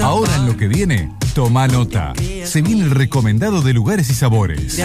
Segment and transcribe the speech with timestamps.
[0.00, 2.14] Ahora en lo que viene, toma nota.
[2.44, 4.80] Se viene el recomendado de lugares y sabores.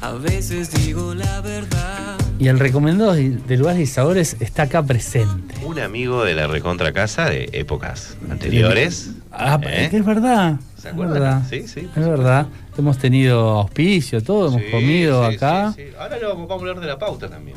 [0.00, 2.16] A veces digo la verdad.
[2.40, 5.54] Y el recomendado de lugares y sabores está acá presente.
[5.64, 9.10] Un amigo de la recontra casa de épocas anteriores.
[9.30, 9.90] Ah, ¿Eh?
[9.92, 10.56] es verdad.
[10.76, 11.14] ¿Se es acuerdan?
[11.14, 11.42] verdad.
[11.48, 11.88] Sí, sí.
[11.94, 12.46] Es verdad.
[12.76, 15.72] Hemos tenido auspicio, todo, hemos Sí, comido sí, acá.
[15.76, 15.90] sí, sí.
[16.00, 17.56] Ahora lo vamos a hablar de la pauta también.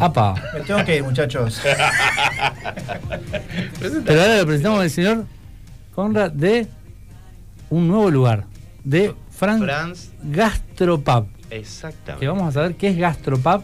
[0.00, 0.34] Apa.
[0.54, 1.60] Me tengo que ir, muchachos.
[4.04, 5.24] Pero ahora le presentamos al señor
[5.94, 6.68] Conrad de
[7.70, 8.44] un nuevo lugar,
[8.84, 10.10] de Franz, Franz.
[10.22, 11.26] Gastropub.
[11.50, 12.20] Exactamente.
[12.20, 13.62] Que vamos a saber qué es Gastropub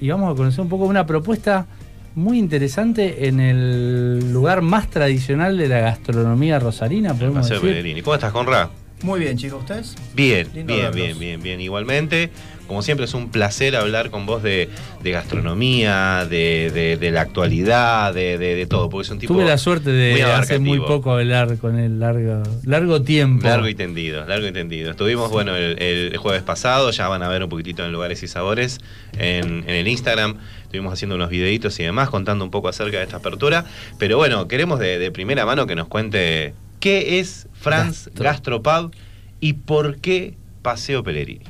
[0.00, 1.66] y vamos a conocer un poco una propuesta
[2.14, 7.70] muy interesante en el lugar más tradicional de la gastronomía rosarina, podemos Paseo decir.
[7.70, 8.02] Pellegrini.
[8.02, 8.68] ¿Cómo estás, Conrad?
[9.02, 9.94] Muy bien, chicos, ¿ustedes?
[10.14, 10.94] Bien, Lindo bien, verlos.
[10.96, 11.60] bien, bien, bien.
[11.60, 12.30] Igualmente,
[12.66, 14.68] como siempre, es un placer hablar con vos de,
[15.02, 19.32] de gastronomía, de, de- de la actualidad, de, de- de todo, porque es un tipo
[19.34, 23.46] Tuve la suerte muy de hace muy poco hablar con él largo, largo tiempo.
[23.46, 24.90] Largo y tendido, largo y tendido.
[24.90, 28.26] Estuvimos, bueno, el, el jueves pasado, ya van a ver un poquitito en lugares y
[28.26, 28.80] sabores
[29.16, 30.36] en, en el Instagram.
[30.64, 33.64] Estuvimos haciendo unos videitos y demás, contando un poco acerca de esta apertura.
[33.98, 38.62] Pero bueno, queremos de, de primera mano que nos cuente qué es Franz Gastro.
[38.62, 38.94] Gastropub
[39.40, 41.44] y por qué Paseo Pellegrini.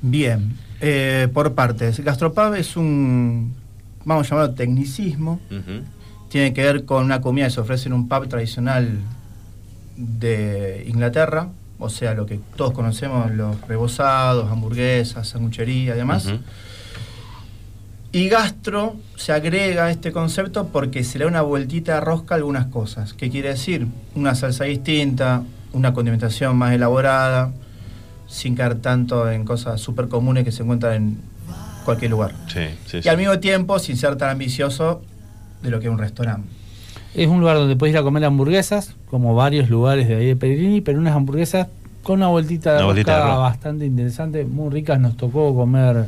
[0.00, 2.00] Bien, eh, por partes.
[2.00, 3.54] Gastropub es un,
[4.04, 5.40] vamos a llamarlo tecnicismo.
[6.28, 8.98] Tiene que ver con una comida que se ofrece en un pub tradicional
[9.96, 11.48] de Inglaterra.
[11.78, 16.26] O sea, lo que todos conocemos, los rebozados, hamburguesas, sanguchería y demás.
[16.26, 16.38] Ujú.
[18.12, 22.34] Y gastro se agrega a este concepto porque se le da una vueltita de rosca
[22.34, 23.14] a algunas cosas.
[23.14, 23.86] ¿Qué quiere decir?
[24.14, 27.52] Una salsa distinta, una condimentación más elaborada,
[28.26, 31.18] sin caer tanto en cosas súper comunes que se encuentran en
[31.86, 32.34] cualquier lugar.
[32.48, 35.02] Sí, sí, Y al mismo tiempo, sin ser tan ambicioso
[35.62, 36.48] de lo que es un restaurante.
[37.14, 40.36] Es un lugar donde puedes ir a comer hamburguesas, como varios lugares de ahí de
[40.36, 41.68] Pellegrini, pero unas hamburguesas
[42.02, 43.36] con una vueltita de Una vueltita de rosca.
[43.38, 45.00] bastante interesante, muy ricas.
[45.00, 46.06] Nos tocó comer.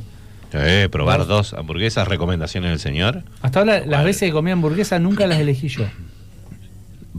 [0.52, 1.28] Eh, probar Dos.
[1.28, 3.22] dos hamburguesas, recomendaciones del señor.
[3.42, 5.84] Hasta ahora, las veces que comí hamburguesas nunca las elegí yo.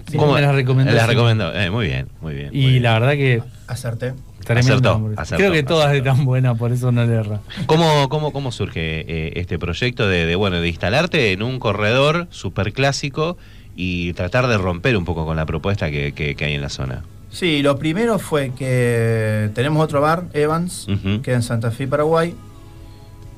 [0.08, 0.92] Siempre me las recomendó.
[0.92, 1.16] Las siempre.
[1.16, 1.54] recomendó.
[1.54, 2.50] Eh, muy bien, muy bien.
[2.50, 2.84] muy Y bien.
[2.84, 3.42] la verdad que.
[3.68, 4.14] Acerté.
[4.48, 5.22] Acertó, hamburguesa.
[5.24, 6.10] acertó, Creo que todas acertó.
[6.12, 7.40] están buenas, por eso no le erra.
[7.66, 12.28] ¿Cómo, cómo, cómo surge eh, este proyecto de, de, bueno, de instalarte en un corredor
[12.30, 13.38] súper clásico
[13.76, 16.70] y tratar de romper un poco con la propuesta que, que- que hay en la
[16.70, 17.04] zona?
[17.32, 20.88] Sí, lo primero fue que tenemos otro bar, Evans,
[21.24, 22.36] que en Santa Fe, Paraguay.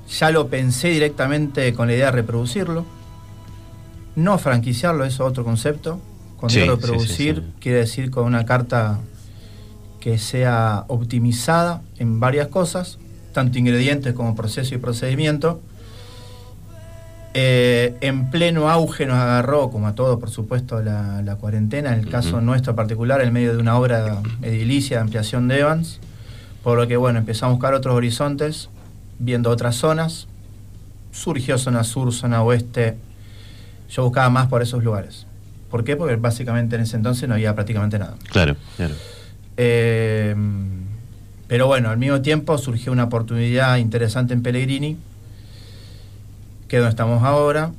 [0.09, 2.85] Ya lo pensé directamente con la idea de reproducirlo.
[4.15, 5.99] No franquiciarlo, eso es otro concepto.
[6.37, 7.53] Cuando Sí, reproducir, sí, sí.
[7.59, 8.99] quiere decir con una carta
[9.99, 12.99] que sea optimizada en varias cosas,
[13.33, 15.59] tanto ingredientes como proceso y procedimiento.
[17.33, 21.99] Eh, en pleno auge nos agarró, como a todos, por supuesto, la, la cuarentena, en
[21.99, 25.99] el caso nuestro particular, en medio de una obra edilicia de ampliación de Evans,
[26.63, 28.69] por lo que, bueno, empezamos a buscar otros horizontes,
[29.19, 30.27] viendo otras zonas.
[31.11, 32.97] Surgió zona sur, zona oeste.
[33.89, 35.25] Yo buscaba más por esos lugares.
[35.69, 35.95] ¿Por qué?
[35.95, 38.15] Porque básicamente en ese entonces no había prácticamente nada.
[38.31, 38.95] Claro, claro.
[39.57, 40.35] Eh,
[41.47, 44.97] pero bueno, al mismo tiempo surgió una oportunidad interesante en Pellegrini,
[46.67, 47.71] que es donde estamos ahora,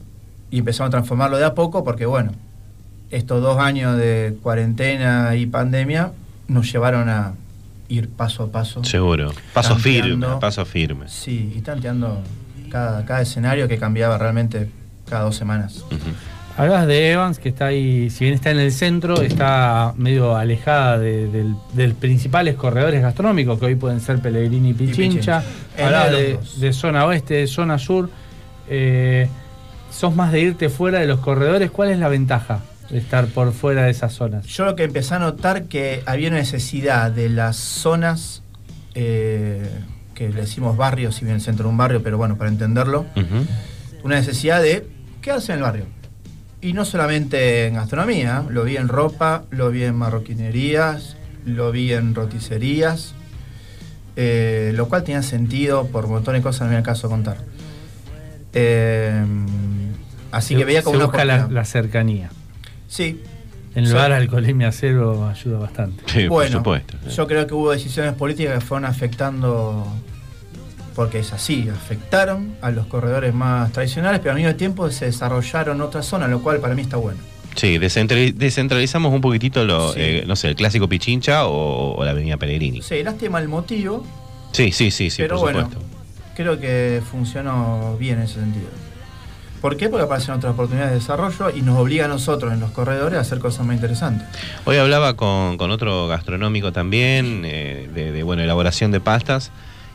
[0.50, 2.32] y empezamos a transformarlo de a poco porque bueno,
[3.10, 6.12] estos dos años de cuarentena y pandemia
[6.48, 7.34] nos llevaron a
[7.88, 8.84] ir paso a paso.
[8.84, 9.32] Seguro.
[9.52, 11.08] Paso firme, paso firme.
[11.08, 12.22] Sí, y tanteando
[12.70, 14.68] cada, cada escenario que cambiaba realmente
[15.08, 15.78] cada dos semanas.
[15.86, 15.96] Ujú.
[16.56, 20.98] Hablas de Evans, que está ahí, si bien está en el centro, está medio alejada
[20.98, 25.42] de, del, del principales corredores gastronómicos, que hoy pueden ser Pellegrini y Pichincha.
[25.78, 28.10] Los de, de zona oeste, de zona sur.
[28.68, 29.28] Eh,
[29.90, 31.70] ¿Sos más de irte fuera de los corredores?
[31.70, 32.60] ¿Cuál es la ventaja
[32.90, 34.46] estar por fuera de esas zonas?
[34.46, 38.42] Yo lo que empecé a notar que había necesidad de las zonas
[38.94, 39.68] eh,
[40.14, 43.06] que le decimos barrios, si bien el centro de un barrio, pero bueno, para entenderlo,
[44.02, 44.84] una necesidad de
[45.22, 45.84] quedarse en el barrio.
[46.60, 51.92] Y no solamente en gastronomía, lo vi en ropa, lo vi en marroquinerías, lo vi
[51.92, 53.14] en roticerías,
[54.16, 57.08] eh, lo cual tenía sentido por un montón de cosas, no me viene al caso
[57.08, 57.36] contar.
[58.54, 59.24] Eh,
[60.32, 62.30] así que veía como Se una busca la, la cercanía.
[62.88, 63.20] Sí,
[63.74, 63.94] En el Sí.
[63.94, 66.02] bar alcoholemia cero ayuda bastante.
[66.06, 67.10] Sí, bueno, por supuesto.
[67.14, 69.86] yo creo que hubo decisiones políticas que fueron afectando,
[70.96, 75.80] porque es así, afectaron a los corredores más tradicionales, pero al mismo tiempo se desarrollaron
[75.82, 77.20] otras zonas, lo cual para mí está bueno.
[77.54, 80.00] Sí, descentrali- descentralizamos un poquitito lo, Sí.
[80.00, 82.82] eh, no sé, el clásico Pichincha o, o la Avenida Pellegrini.
[82.82, 84.04] Sí, lástima el motivo,
[84.52, 85.84] Sí, sí, sí, sí, pero por bueno, supuesto.
[86.34, 88.68] creo que funcionó bien en ese sentido.
[89.60, 89.88] ¿Por qué?
[89.88, 93.22] Porque aparecen otras oportunidades de desarrollo y nos obliga a nosotros en los corredores a
[93.22, 94.26] hacer cosas más interesantes.
[94.64, 99.50] Hoy hablaba con, otro gastronómico también, eh, de, bueno, elaboración de pastas,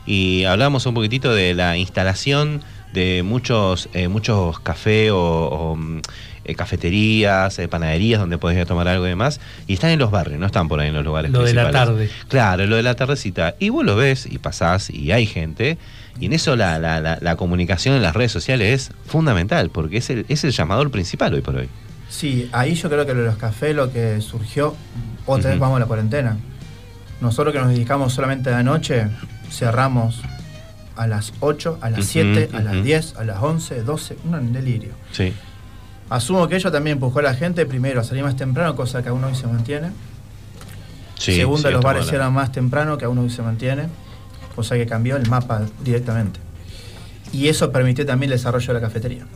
[0.06, 2.62] y hablábamos un poquitito de la instalación
[2.92, 6.00] de muchos, eh, muchos cafés o, o, mm,
[6.44, 9.98] eh, cafeterías, eh, panaderías donde podés ir a tomar algo y demás, y están en
[9.98, 12.10] los barrios, no están por ahí en los lugares Lo de la tarde.
[12.28, 13.54] Claro, lo de la tardecita.
[13.58, 15.78] Y vos lo ves y pasás y hay gente.
[16.20, 19.96] Y en eso la, la, la, la comunicación en las redes sociales es fundamental, porque
[19.96, 21.68] es el, es el llamador principal hoy por hoy.
[22.08, 24.76] Sí, ahí yo creo que lo de los cafés lo que surgió,
[25.26, 26.36] otra vez vamos a la cuarentena.
[27.20, 29.06] Nosotros que nos dedicamos solamente a la noche,
[29.50, 30.22] cerramos
[30.96, 32.84] a las 8, a las Ujú, 7, a las ujú.
[32.84, 34.90] 10, a las 11, 12, un delirio.
[35.10, 35.32] Sí.
[36.10, 39.08] Asumo que ello también empujó a la gente, primero, a salir más temprano, cosa que
[39.08, 39.90] aún hoy se mantiene.
[41.18, 43.88] sí Segundo, sí, los bares cierran más temprano, que aún hoy se mantiene.
[44.54, 46.40] Cosa que cambió el mapa directamente.
[47.32, 49.26] Y eso permitió también el desarrollo de la cafetería.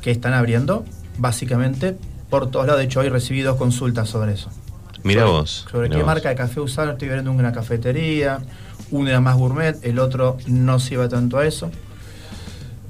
[0.00, 0.84] Que están abriendo,
[1.18, 1.96] básicamente,
[2.28, 2.78] por todos lados.
[2.78, 4.50] De hecho, hoy recibí dos consultas sobre eso.
[5.02, 5.66] Mira sobre, vos.
[5.70, 6.06] Sobre qué vos.
[6.06, 6.88] marca de café usar.
[6.88, 8.40] Estoy viendo una cafetería,
[8.90, 11.70] uno era más gourmet, el otro no se iba tanto a eso.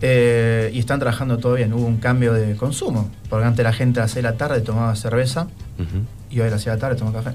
[0.02, 1.72] Eh, y están trabajando todo bien.
[1.72, 3.10] Hubo un cambio de consumo.
[3.28, 5.48] Porque antes la gente a las 6 de la tarde tomaba cerveza
[6.30, 7.32] y hoy a las 6 de la tarde toma café.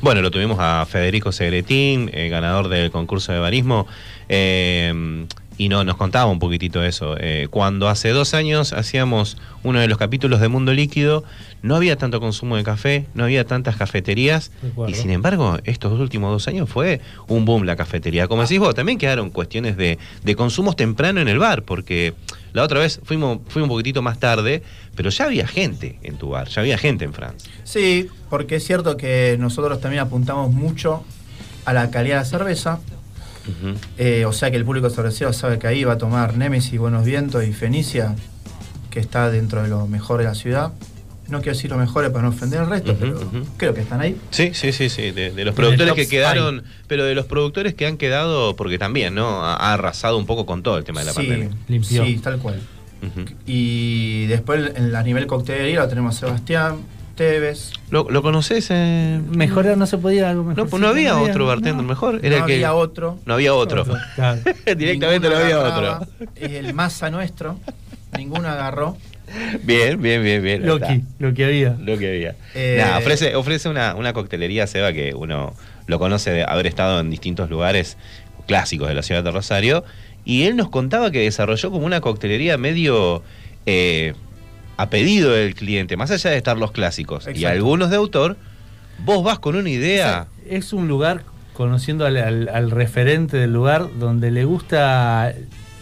[0.00, 3.86] Bueno, lo tuvimos a Federico Segretín, eh, ganador del concurso de barismo,
[4.28, 5.26] eh,
[5.58, 7.16] y no, nos contaba un poquitito eso.
[7.18, 11.24] Eh, cuando hace dos años hacíamos uno de los capítulos de Mundo Líquido,
[11.62, 14.52] no había tanto consumo de café, no había tantas cafeterías,
[14.86, 18.28] y sin embargo, estos últimos dos años fue un boom la cafetería.
[18.28, 22.14] Como decís vos, también quedaron cuestiones de, de consumos temprano en el bar, porque
[22.52, 24.62] la otra vez fuimos, fui un poquitito más tarde,
[24.94, 27.50] pero ya había gente en tu bar, ya había gente en Francia.
[27.64, 31.04] Sí, porque es cierto que nosotros también apuntamos mucho
[31.64, 32.80] a la calidad de la cerveza.
[33.96, 37.04] Eh, o sea que el público cervecero sabe que ahí va a tomar Nemesis, Buenos
[37.04, 38.14] Vientos y Fenicia,
[38.90, 40.72] que está dentro de lo mejor de la ciudad.
[41.28, 43.20] No quiero decir lo mejores para no ofender al resto, pero
[43.58, 44.16] creo que están ahí.
[44.30, 46.70] Sí, sí, sí, sí, de, de los productores que quedaron, five.
[46.86, 49.44] pero de los productores que han quedado, porque también, ¿no?
[49.44, 51.50] Ha, ha arrasado un poco con todo el tema de la sí, pandemia.
[51.68, 52.04] Limpió.
[52.04, 52.60] sí, tal cual.
[53.46, 56.78] Y después en la nivel coctelería lo tenemos a Sebastián,
[57.90, 58.68] ¿Lo, lo conoces?
[58.70, 59.20] eh?
[59.30, 60.64] Mejorar no se podía algo mejor.
[60.64, 62.20] No, pues no había otro bartender mejor.
[62.22, 63.18] Era no que, había otro.
[63.26, 63.84] No había otro.
[64.14, 64.40] Claro.
[64.76, 66.00] Directamente no había agarraba.
[66.02, 66.26] otro.
[66.36, 67.58] Es el masa nuestro.
[68.16, 68.96] Ninguno agarró.
[69.62, 70.64] Bien, bien, bien, bien.
[70.66, 71.06] Loki, está.
[71.18, 71.76] lo que había.
[71.78, 72.36] Lo que había.
[72.54, 75.54] Eh, ofrece, ofrece una, una coctelería, Seba, que uno
[75.86, 77.98] lo conoce de haber estado en distintos lugares
[78.46, 79.84] clásicos de la ciudad de Rosario.
[80.24, 83.22] Y él nos contaba que desarrolló como una coctelería medio
[83.66, 84.14] eh,
[84.78, 88.36] a pedido del cliente, más allá de estar los clásicos y algunos de autor.
[89.04, 90.26] Vos vas con una idea.
[90.48, 91.22] Es un lugar,
[91.52, 95.34] conociendo al, al- al referente del lugar, donde le gusta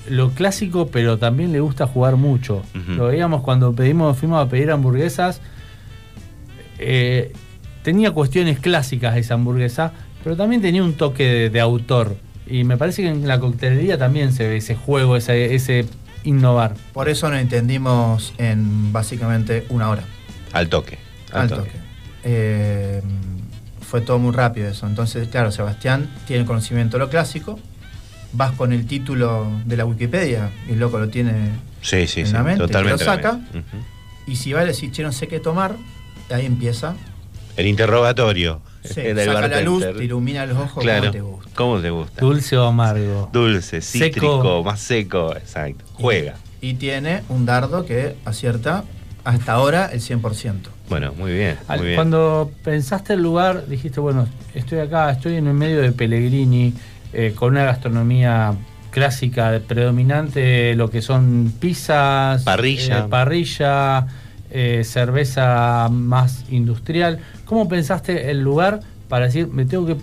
[0.08, 2.62] lo clásico, pero también le gusta jugar mucho.
[2.96, 5.40] Lo veíamos cuando pedimos, fuimos a pedir hamburguesas.
[6.78, 7.32] eh,
[7.82, 9.92] tenía cuestiones clásicas esa hamburguesa,
[10.24, 12.16] pero también tenía un toque de, de autor.
[12.46, 15.86] Y me parece que en la coctelería también se ve ese juego, ese, ese
[16.26, 16.74] innovar.
[16.92, 20.02] Por eso nos entendimos en básicamente una hora.
[20.52, 20.98] Al toque.
[21.32, 21.62] Al, Al toque.
[21.62, 21.78] toque.
[22.24, 23.02] Eh,
[23.80, 24.86] fue todo muy rápido eso.
[24.86, 27.58] Entonces, claro, Sebastián tiene conocimiento de lo clásico.
[28.32, 31.50] Vas con el título de la Wikipedia y el loco lo tiene.
[31.80, 32.32] Sí, sí, En sí.
[32.32, 33.04] la mente, totalmente.
[33.04, 33.40] lo saca.
[34.26, 35.76] Y si va a decir, che, no sé qué tomar,
[36.30, 36.96] ahí empieza.
[37.56, 38.60] El interrogatorio.
[38.86, 41.00] Sí, del saca la luz, te ilumina los ojos Claro.
[41.02, 41.50] como te gusta.
[41.54, 42.20] ¿Cómo te gusta?
[42.20, 43.28] Dulce o amargo.
[43.32, 44.04] Dulce, Seco.
[44.14, 45.84] cítrico, más seco, exacto.
[45.94, 46.34] Juega.
[46.60, 48.84] Y tiene un dardo que acierta
[49.24, 50.70] hasta ahora el 100%.
[50.88, 51.96] Bueno, muy bien, Al- muy bien.
[51.96, 56.72] Cuando pensaste el lugar, dijiste, bueno, estoy acá, estoy en el medio de Pellegrini,
[57.12, 58.54] eh, con una gastronomía
[58.90, 63.00] clásica, predominante, lo que son pizzas, Parrilla.
[63.00, 64.06] eh, parrilla,
[64.58, 67.18] eh, cerveza más industrial.
[67.44, 69.96] ¿Cómo pensaste el lugar para decir, me tengo que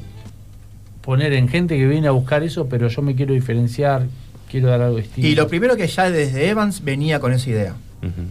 [1.02, 4.06] poner en gente que viene a buscar eso, pero yo me quiero diferenciar,
[4.52, 5.28] quiero dar algo distinto?
[5.28, 7.74] Y lo primero que ya desde Evans venía con esa idea.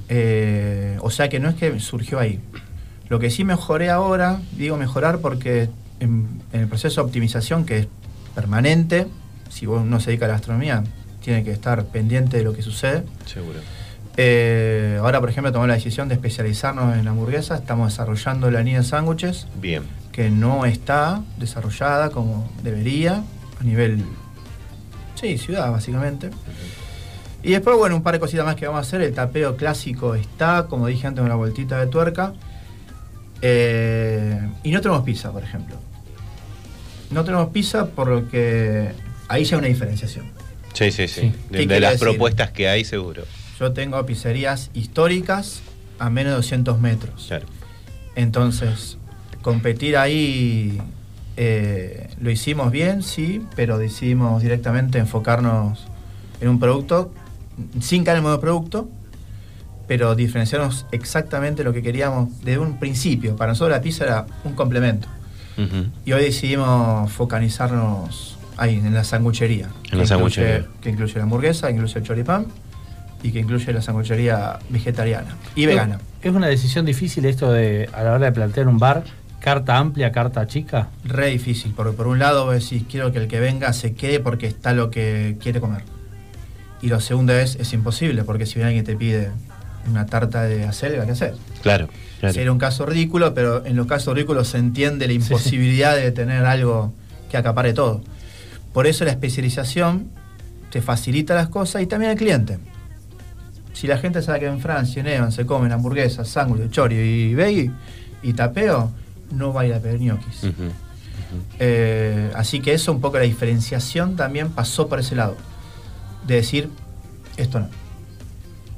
[0.09, 2.38] Eh, o sea que no es que surgió ahí.
[3.09, 7.79] Lo que sí mejoré ahora, digo mejorar porque en, en el proceso de optimización que
[7.79, 7.88] es
[8.37, 9.09] permanente,
[9.50, 10.85] si uno se dedica a la gastronomía,
[11.21, 13.02] tiene que estar pendiente de lo que sucede.
[13.26, 13.59] Seguro.
[14.16, 17.61] Eh, ahora, por ejemplo, tomamos la decisión de especializarnos en hamburguesas.
[17.61, 19.83] Estamos desarrollando la línea de sándwiches, Bien.
[20.12, 23.23] que no está desarrollada como debería
[23.61, 24.04] a nivel,
[25.21, 26.31] sí, ciudad básicamente.
[27.42, 29.00] Y después, bueno, un par de cositas más que vamos a hacer.
[29.02, 32.35] El tapeo clásico está, como dije antes, una vueltita de tuerca.
[33.40, 35.75] Eh, y no tenemos pizza, por ejemplo.
[37.11, 38.92] No tenemos pizza por lo que
[39.28, 40.26] ahí ya hay una diferenciación.
[40.73, 41.21] Sí, sí, sí.
[41.23, 41.26] Sí.
[41.26, 42.09] De, ¿Qué de quiere las decir?
[42.09, 43.25] propuestas que hay, seguro.
[43.62, 45.62] Yo tengo pizzerías históricas
[46.00, 47.26] a menos de 200 metros.
[47.28, 47.47] Claro.
[48.16, 48.99] Entonces,
[49.40, 50.83] competir ahí
[51.37, 55.87] eh, lo hicimos bien, sí, pero decidimos directamente enfocarnos
[56.40, 57.12] en un producto,
[57.81, 58.88] sin caer en modo producto,
[59.87, 63.37] pero diferenciarnos exactamente lo que queríamos desde un principio.
[63.37, 65.07] Para nosotros la pizza era un complemento.
[65.57, 65.87] Ujú.
[66.04, 69.69] Y hoy decidimos focalizarnos ahí, en la sanguchería.
[69.92, 70.66] En la sanguchería.
[70.81, 72.47] Que incluye la hamburguesa, incluye el choripán
[73.23, 76.00] y que incluye la sanguchería vegetariana y vegana.
[76.23, 79.05] ¿Es una decisión difícil esto de a la hora de plantear un bar?
[79.41, 80.88] ¿Carta amplia, carta chica?
[81.05, 84.21] Re difícil, porque por un lado vos decís, quiero que el que venga se quede
[84.21, 85.83] porque está lo que quiere comer.
[86.81, 89.31] Y lo segundo es, es imposible, porque si viene alguien que te pide
[89.91, 91.35] una tarta de acelga, ¿qué haces?
[91.62, 91.88] Claro,
[92.21, 92.33] claro.
[92.33, 96.45] Sería un caso ridículo, pero en los casos ridículos se entiende la imposibilidad de tener
[96.45, 96.93] algo
[97.29, 98.02] que acapare todo.
[98.73, 100.09] Por eso la especialización
[100.71, 102.59] te facilita las cosas y también el cliente.
[103.73, 107.35] Si la gente sabe que en Francia, en Evan, se comen hamburguesas, sándwiches, chori y
[107.35, 107.71] veggie
[108.23, 108.91] y tapeo,
[109.33, 110.47] no va a ir a pedir ñoquis.
[111.59, 115.37] Eh, así que eso, un poco la diferenciación también pasó por ese lado.
[116.26, 116.69] De decir,
[117.37, 117.69] esto no.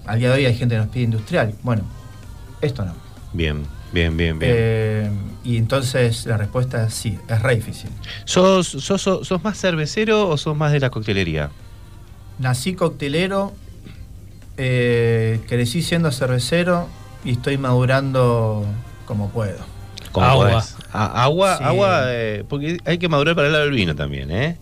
[0.07, 1.55] Al día de hoy hay gente que nos pide industrial.
[1.63, 1.83] Bueno,
[2.61, 2.95] esto no.
[3.33, 4.53] Bien, bien, bien, bien.
[4.55, 5.11] Eh,
[5.43, 7.91] y entonces la respuesta es sí, es re difícil.
[8.25, 11.51] ¿Sos, sos, sos, sos más cervecero o sos más de la coctelería?
[12.39, 13.53] Nací coctelero,
[14.57, 16.89] eh, crecí siendo cervecero
[17.25, 18.65] y estoy madurando
[19.07, 19.59] como puedo.
[20.13, 20.65] ¿Cómo Agua.
[20.93, 21.65] A- agua, Sí.
[21.65, 24.57] agua, eh, porque hay que madurar para el lado del vino también, ¿eh?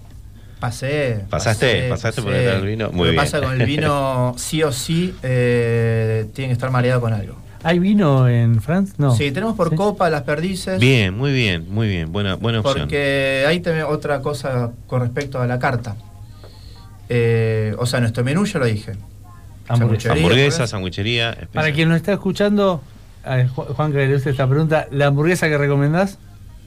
[0.61, 1.25] Pasé.
[1.29, 2.91] Pasaste, pasaste por el lado del vino.
[2.93, 3.25] Muy Lo que bien.
[3.25, 7.37] pasa con el vino, sí o sí, eh, tiene que estar mareado con algo.
[7.65, 8.95] ¿Hay vino en Francia?
[8.99, 9.15] No.
[9.15, 9.77] Sí, tenemos por ¿Sí?
[9.77, 10.81] copa las perdices.
[10.81, 12.11] Bien, muy bien, muy bien.
[12.13, 12.81] Buena, buena opción.
[12.81, 15.97] Porque hay también otra cosa con respecto a la carta.
[17.09, 18.93] Eh, o sea, nuestro menú ya lo dije.
[19.75, 20.13] Hamburguesa.
[20.13, 21.31] Hamburguesa, sandwichería.
[21.31, 21.49] especial.
[21.53, 22.83] Para quien nos está escuchando,
[23.25, 26.19] Ju- Juan, que le esta pregunta, ¿la hamburguesa que recomendás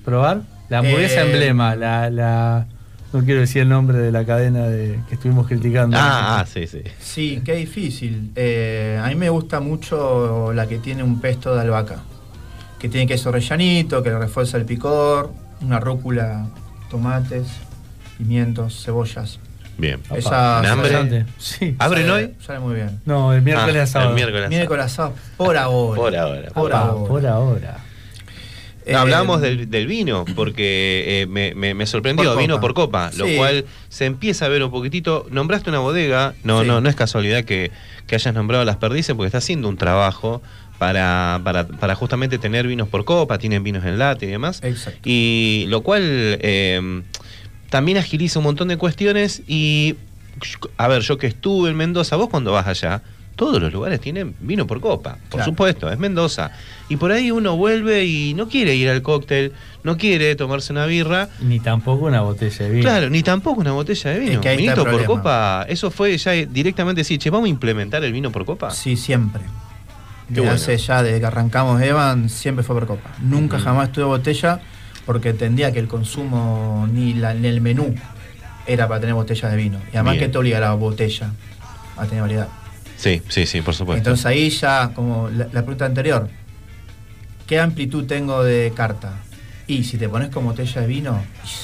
[0.03, 0.41] probar?
[0.69, 2.67] La hamburguesa Eh, emblema, la, la.
[3.13, 5.95] No quiero decir el nombre de la cadena de, que estuvimos criticando.
[5.97, 6.81] Ah, ah, sí, sí.
[6.99, 8.31] Sí, qué difícil.
[8.35, 11.99] Eh, a mí me gusta mucho la que tiene un pesto de albahaca.
[12.79, 15.31] Que tiene queso rellanito, que le refuerza el picor,
[15.61, 16.47] una rúcula,
[16.89, 17.47] tomates,
[18.17, 19.39] pimientos, cebollas.
[19.77, 19.99] Bien.
[20.15, 21.25] Esa- ¿En hambre?
[21.37, 21.75] Sí.
[21.79, 22.33] ¿Abren Sale- hoy?
[22.45, 22.99] Sale muy bien.
[23.05, 24.09] No, el miércoles Ah, a sábado.
[24.11, 24.49] El miércoles.
[24.49, 24.97] Miércoles
[25.37, 25.95] por ahora.
[25.95, 26.49] Por ahora.
[26.53, 27.07] Por ahora.
[27.07, 27.77] por ahora.
[28.87, 33.09] Eh, Hablábamos del, del vino, porque eh, me, me- me sorprendió, Por vino por copa,
[33.17, 35.25] lo cual se empieza a ver un poquitito.
[35.31, 36.67] Nombraste una bodega, no, Sí.
[36.67, 37.71] no, no es casualidad que,
[38.05, 40.43] que hayas nombrado las perdices, porque está haciendo un trabajo
[40.77, 44.59] para, para, para justamente tener vinos por copa, tienen vinos en lata y demás.
[44.61, 44.99] Exacto.
[45.03, 47.01] Y lo cual eh,
[47.69, 49.41] también agiliza un montón de cuestiones.
[49.47, 49.95] Y
[50.77, 53.01] a ver, yo que estuve en Mendoza, vos cuando vas allá,
[53.35, 55.45] todos los lugares tienen vino por copa, por Claro.
[55.45, 56.51] supuesto, es Mendoza.
[56.87, 59.51] Y por ahí uno vuelve y no quiere ir al cóctel,
[59.83, 61.27] no quiere tomarse una birra.
[61.41, 62.83] Ni tampoco una botella de vino.
[62.83, 64.31] Claro, ni tampoco una botella de vino.
[64.33, 67.47] Es que ahí está el Vinito por copa, eso fue ya directamente decir, che, vamos
[67.47, 68.71] a implementar el vino por copa.
[68.71, 69.41] Sí, siempre.
[70.33, 70.55] Qué bueno.
[70.55, 73.11] hace ya, desde que arrancamos Evan, siempre fue por copa.
[73.21, 74.59] Nunca jamás tuve botella
[75.05, 77.95] porque entendía que el consumo ni, la, ni el menú
[78.67, 79.79] era para tener botellas de vino.
[79.91, 80.25] Y además Bien.
[80.25, 81.31] que te obliga la botella
[81.97, 82.47] a tener variedad.
[82.97, 83.97] Sí, sí, sí, por supuesto.
[83.99, 86.29] Entonces ahí ya, como la, la pregunta anterior,
[87.45, 89.13] ¿qué amplitud tengo de carta?
[89.67, 91.23] Y si te pones con botella de vino,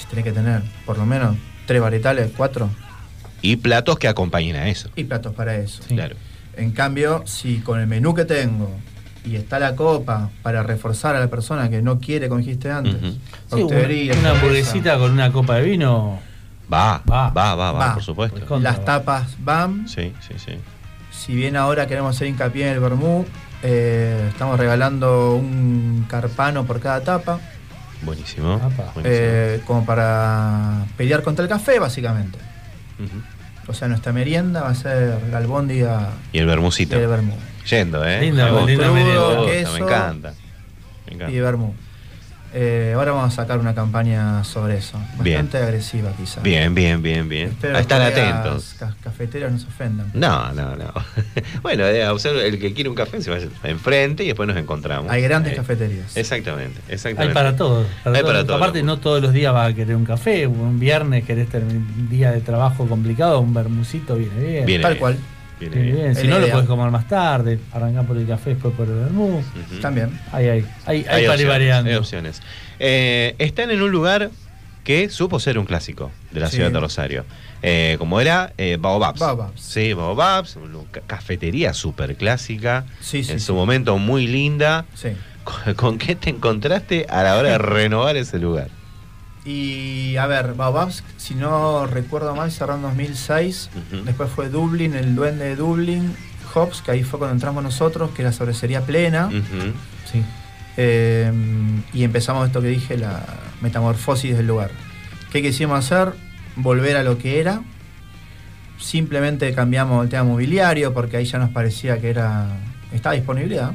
[0.09, 2.69] tenés que tener por lo menos tres varietales, cuatro,
[3.41, 4.89] y platos que acompañen a eso.
[4.95, 5.81] y platos para eso.
[5.87, 5.95] Sí.
[5.95, 6.15] Claro.
[6.55, 8.69] En cambio, si con el menú que tengo
[9.23, 12.95] y está la copa para reforzar a la persona que no quiere, como dijiste antes,
[12.95, 13.15] Ujú.
[13.55, 16.19] Sí, una, hamburguesita con una copa de vino.
[16.71, 17.29] Va, Va.
[17.29, 17.93] va, va, va, Va.
[17.95, 18.45] por supuesto.
[18.45, 19.87] Con- las tapas van.
[19.87, 20.53] Sí, sí, sí.
[21.11, 23.25] Si bien ahora queremos hacer hincapié en el vermú,
[23.61, 27.39] eh, estamos regalando un carpano por cada tapa,
[28.03, 28.59] Buenísimo.
[29.03, 32.39] Eh, como para pelear contra el café, básicamente.
[33.67, 36.95] O sea, nuestra merienda va a ser la albóndiga Y el y bermucito.
[36.97, 37.33] el vermú.
[37.69, 38.21] Yendo, ¿eh?
[38.21, 39.35] Linda, Me gusta, linda me merienda.
[39.35, 39.71] gusta, Queso.
[39.73, 40.29] me encanta.
[41.07, 41.41] Me Y encanta.
[41.41, 41.73] vermú.
[42.53, 44.97] Eh, ahora vamos a sacar una campaña sobre eso.
[45.17, 45.49] Bastante Bien.
[45.63, 46.43] agresiva, quizás.
[46.43, 47.47] Bien, bien, bien, bien.
[47.47, 48.75] Espero A estar atentos.
[48.77, 50.11] ca- cafeteros no se ofendan.
[50.13, 50.91] No, no, no.
[51.61, 52.03] bueno, eh,
[52.45, 55.09] el que quiere un café se vaya enfrente y después nos encontramos.
[55.09, 56.17] Hay grandes Eh, cafeterías.
[56.17, 57.33] Exactamente, Hay exactamente.
[57.33, 57.87] para todos.
[58.03, 58.33] para Hay todos.
[58.35, 58.57] para todo.
[58.57, 60.45] Aparte, no todos los días vas a querer un café.
[60.45, 64.65] Un viernes querés tener un día de trabajo complicado, un bermucito viene bien.
[64.65, 64.99] Viene Tal bien.
[64.99, 65.17] cual.
[65.69, 65.95] Viene bien.
[65.95, 66.15] bien.
[66.15, 67.59] Si no, lo puedes comer más tarde.
[67.71, 69.37] Arrancás por el café, después por el vermú.
[69.37, 69.79] Ujú.
[69.81, 70.19] También.
[70.31, 71.89] Hay, hay, hay, hay, Hay opciones, variando.
[71.91, 72.41] hay opciones.
[72.79, 74.31] Eh, están en un lugar
[74.83, 76.55] que supo ser un clásico de la Sí.
[76.57, 77.25] ciudad de Rosario.
[77.61, 79.19] Eh, como era eh, Baobabs.
[79.19, 79.61] Baobabs.
[79.61, 83.45] Sí, Baobabs, una ca- cafetería súper clásica, Sí, sí, en sí.
[83.45, 84.85] su momento muy linda.
[84.95, 85.09] Sí.
[85.43, 88.69] ¿Con, con qué te encontraste a la hora de renovar ese lugar?
[89.43, 93.69] Y a ver, Baobabs, si no recuerdo mal, cerró en 2006.
[93.75, 94.03] Ujú.
[94.03, 96.15] Después fue Dublín, el duende de Dublín,
[96.53, 99.29] Hobbs, que ahí fue cuando entramos nosotros, que era cervecería plena.
[100.11, 100.23] Sí.
[100.77, 101.31] Eh,
[101.93, 103.23] y empezamos esto que dije, la
[103.61, 104.71] metamorfosis del lugar.
[105.31, 106.13] ¿Qué quisimos hacer?
[106.55, 107.61] Volver a lo que era.
[108.77, 112.47] Simplemente cambiamos el tema mobiliario porque ahí ya nos parecía que era
[112.93, 113.73] estaba disponibilidad,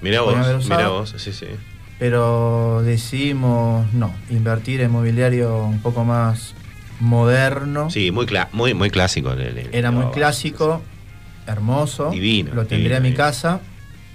[0.00, 0.34] Mirá vos,
[0.68, 1.46] mirá vos, sí, sí.
[2.00, 6.54] Pero decidimos no, invertir en mobiliario un poco más
[6.98, 7.90] moderno.
[7.90, 9.32] Sí, muy, muy, muy clásico.
[9.32, 10.80] el- el- Era muy clásico,
[11.46, 12.10] hermoso.
[12.10, 13.60] Divino, Lo tendría en mi casa,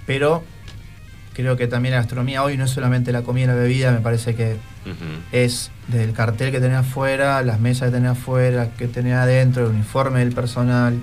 [0.04, 0.42] pero
[1.32, 4.00] creo que también la gastronomía hoy no es solamente la comida y la bebida, me
[4.00, 4.56] parece que
[5.30, 9.64] es desde el cartel que tenés afuera, las mesas que tenés afuera, que tenés adentro,
[9.64, 10.98] el uniforme del personal.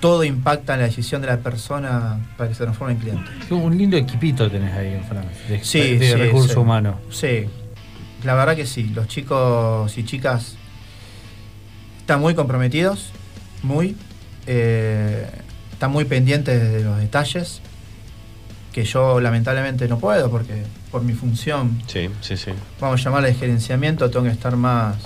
[0.00, 3.30] Todo impacta en la decisión de la persona para que se transforme en cliente.
[3.54, 6.58] Un lindo equipito tenés ahí en Francia, de, Sí, de sí, recursos sí.
[6.58, 6.96] humanos.
[7.10, 7.46] Sí,
[8.24, 8.84] la verdad que sí.
[8.94, 10.56] Los chicos y chicas
[12.00, 13.12] están muy comprometidos,
[13.62, 13.94] muy.
[14.46, 15.26] eh,
[15.72, 17.60] están muy pendientes de los detalles,
[18.72, 22.50] que yo lamentablemente no puedo porque por mi función, Sí, sí, sí.
[22.80, 24.96] vamos a llamarla de gerenciamiento, tengo que estar más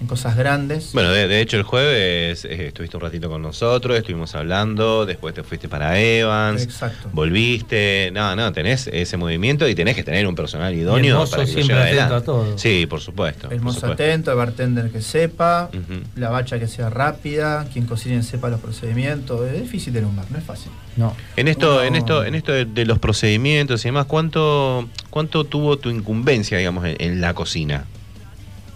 [0.00, 0.92] en cosas grandes.
[0.94, 5.34] Bueno, de, de hecho el jueves eh, estuviste un ratito con nosotros, estuvimos hablando, después
[5.34, 7.10] te fuiste para Evans, Exacto.
[7.12, 11.44] volviste, no, no, tenés ese movimiento y tenés que tener un personal idóneo mozo para
[11.44, 12.22] que lo siempre lleve atento adelante.
[12.22, 12.58] a todo.
[12.58, 13.48] Sí, por supuesto.
[13.50, 14.02] El por mozo supuesto.
[14.02, 15.70] atento, el bartender que sepa,
[16.16, 19.46] la bacha que sea rápida, quien cocine sepa los procedimientos.
[19.50, 20.72] Es difícil tener un bar, no es fácil.
[20.96, 21.14] No.
[21.36, 25.44] En esto, Uno- en esto, en esto de, de los procedimientos y demás, ¿cuánto, cuánto
[25.44, 27.84] tuvo tu incumbencia, digamos, en, en la cocina?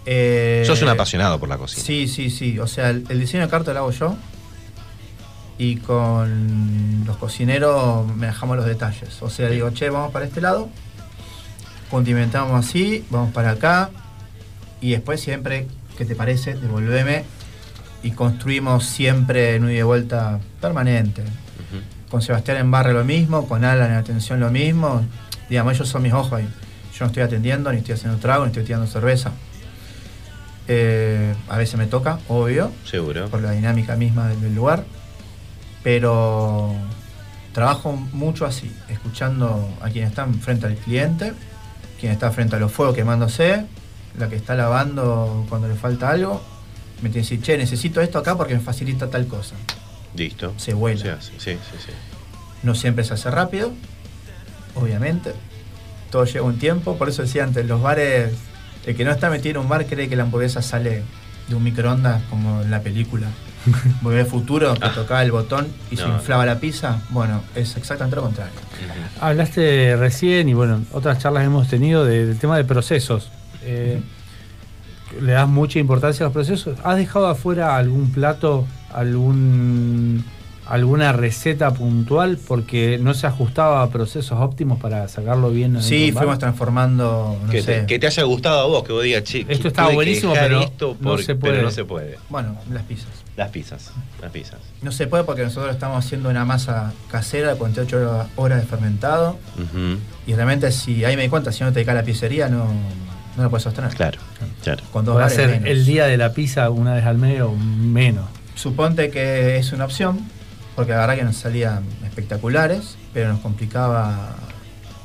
[0.05, 1.83] Eh, Sos un apasionado por la cocina.
[1.83, 2.59] Sí, sí, sí.
[2.59, 4.15] O sea, el, el diseño de carta lo hago yo.
[5.57, 9.21] Y con los cocineros me dejamos los detalles.
[9.21, 10.69] O sea, digo, che, vamos para este lado.
[11.89, 13.89] Condimentamos así, vamos para acá.
[14.81, 16.55] Y después siempre, ¿qué te parece?
[16.55, 17.23] Devolveme.
[18.03, 21.23] Y construimos siempre en un ida y vuelta permanente.
[22.09, 25.03] Con Sebastián en barre lo mismo, con Alan en atención lo mismo.
[25.49, 26.47] Digamos, ellos son mis ojos ahí.
[26.93, 29.31] Yo no estoy atendiendo, ni estoy haciendo trago, ni estoy tirando cerveza.
[30.67, 33.29] Eh, a veces me toca, obvio, Seguro.
[33.29, 34.83] por la dinámica misma del, lugar.
[35.83, 36.73] Pero
[37.53, 41.33] trabajo mucho así, escuchando a quien está frente al cliente,
[41.99, 43.65] quien está frente a los fuegos quemándose,
[44.17, 46.41] la que está lavando cuando le falta algo.
[47.01, 49.55] Me tiene que decir, che, necesito esto acá porque me facilita tal cosa.
[50.15, 50.53] Listo.
[50.57, 51.01] Se vuela.
[51.01, 51.91] Se hace, Sí, sí, sí.
[52.63, 53.73] No siempre se hace rápido,
[54.73, 55.33] obviamente.
[56.09, 56.97] Todo lleva un tiempo.
[56.97, 58.31] Por eso decía antes, los bares,
[58.85, 61.03] el que no está metido en un bar cree que la hamburguesa sale
[61.47, 63.27] de un microondas como en la película.
[64.01, 64.93] Volver futuro, que Ah.
[64.93, 66.15] tocaba el botón y se No.
[66.15, 67.01] inflaba la pizza.
[67.09, 68.53] Bueno, es exactamente lo contrario.
[69.19, 73.29] Hablaste recién y bueno, otras charlas hemos tenido de- del tema de procesos.
[73.63, 74.01] Eh,
[75.21, 76.77] ¿Le das mucha importancia a los procesos?
[76.83, 80.25] ¿Has dejado afuera algún plato, algún
[80.67, 85.75] alguna receta puntual porque no se ajustaba a procesos óptimos para sacarlo bien?
[85.75, 87.81] en Sí, fuimos transformando, no que, sé.
[87.81, 90.61] te, que te haya gustado a vos, que vos digas, che, Esto estaba buenísimo, pero
[90.61, 91.61] esto no por- se pero puede.
[91.63, 92.17] no se puede.
[92.29, 93.09] Bueno, las pizzas.
[93.37, 94.59] Las pizzas, las pizzas.
[94.81, 98.65] No se puede porque nosotros estamos haciendo una masa casera de 48 horas- horas de
[98.65, 99.37] fermentado.
[100.25, 102.65] Y realmente, si ahí me di cuenta, si no te dedicas a la pizzería, no,
[103.35, 103.91] no lo puedes sostener.
[103.93, 104.19] Claro,
[104.63, 104.81] claro.
[104.93, 105.69] Con dos Puede bares ser menos.
[105.69, 108.25] el día de la pizza una vez al mes o menos.
[108.55, 110.19] Suponte que es una opción,
[110.75, 114.35] porque la verdad que nos salían espectaculares, pero nos complicaba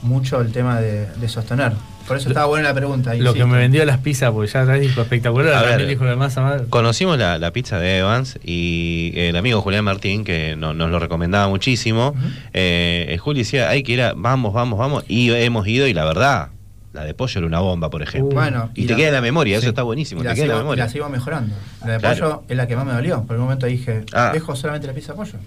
[0.02, 1.72] mucho el tema de, de sostener.
[2.08, 3.14] Por eso estaba buena la pregunta.
[3.14, 5.86] Lo que me vendió las pizzas, porque ya dijo espectacular, A ver.
[5.86, 6.64] dijo la masa madre.
[6.68, 10.98] Conocimos la, la pizza de Evans y el amigo Julián Martín, que no- nos lo
[10.98, 12.18] recomendaba muchísimo, Ujú.
[12.52, 15.94] eh, el Juli decía, hay que ir a, vamos, vamos, vamos, y hemos ido y
[15.94, 16.48] la verdad,
[16.92, 18.34] la de pollo era una bomba, por ejemplo.
[18.34, 19.60] Bueno, y, y te la- queda en la memoria, sí.
[19.62, 20.84] eso está buenísimo, Y te la, queda en la sigo, y memoria.
[20.84, 21.54] la sigo mejorando.
[21.84, 22.16] La de Claro.
[22.30, 23.22] pollo es la que más me dolió.
[23.24, 24.30] Por el momento dije, Ah.
[24.32, 25.38] dejo solamente la pizza de pollo.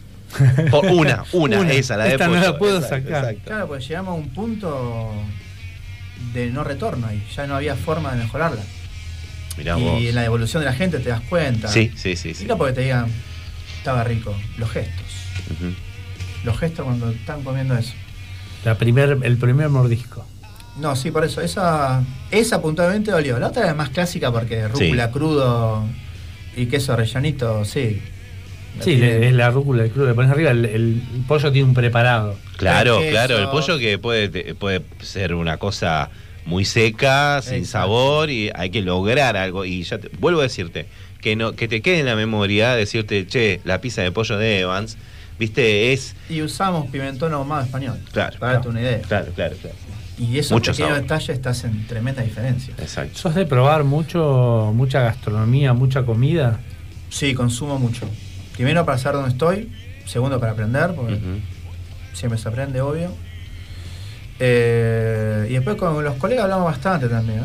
[0.71, 1.71] Por una, una, Una.
[1.73, 2.51] esa, la de Esta no pollo.
[2.51, 3.23] la puedo Exacto, sacar.
[3.25, 3.41] exacto.
[3.49, 5.11] Claro, pues llegamos a un punto
[6.33, 8.61] de no retorno y ya no había forma de mejorarla.
[9.57, 10.01] Mirá y vos.
[10.01, 11.67] en la devolución de la gente te das cuenta.
[11.67, 12.33] Sí, sí, sí.
[12.33, 12.45] sí.
[12.45, 13.07] Y no porque te digan,
[13.77, 14.33] estaba rico.
[14.57, 15.05] Los gestos.
[16.43, 17.93] Los gestos cuando están comiendo eso.
[18.65, 20.25] La primer, el primer mordisco.
[20.79, 21.41] No, sí, por eso.
[21.41, 23.37] Esa, esa puntualmente dolió.
[23.39, 25.11] La otra es más clásica porque rúcula Sí.
[25.13, 25.83] crudo
[26.55, 28.01] y queso rellanito, sí.
[28.79, 31.67] La Sí, tiene- es la rúcula, el crudo, le pones arriba, el, el pollo tiene
[31.67, 32.35] un preparado.
[32.57, 36.09] Claro, El claro, el pollo que puede, te- puede ser una cosa
[36.45, 37.71] muy seca, sin Exacto.
[37.87, 39.63] sabor y hay que lograr algo.
[39.65, 40.87] Y ya te- vuelvo a decirte,
[41.21, 44.61] que no que te quede en la memoria decirte, che, la pizza de pollo de
[44.61, 44.97] Evans,
[45.37, 46.15] viste, es...
[46.27, 47.99] Y usamos pimentón ahumado español.
[48.11, 49.01] Claro, Para darte una idea.
[49.03, 49.75] Claro, claro, claro.
[50.17, 51.01] Y esos Mucho pequeños sabor.
[51.01, 52.73] detalles te hacen tremenda diferencia.
[52.77, 53.17] Exacto.
[53.17, 56.59] ¿Sos de probar mucho, mucha gastronomía, mucha comida?
[57.09, 58.07] Sí, consumo mucho.
[58.53, 59.71] Primero para saber dónde estoy,
[60.05, 61.39] segundo para aprender, porque Ujú.
[62.13, 63.11] siempre se aprende, obvio.
[64.39, 67.39] Eh, y después con los colegas hablamos bastante también.
[67.39, 67.43] ¿eh?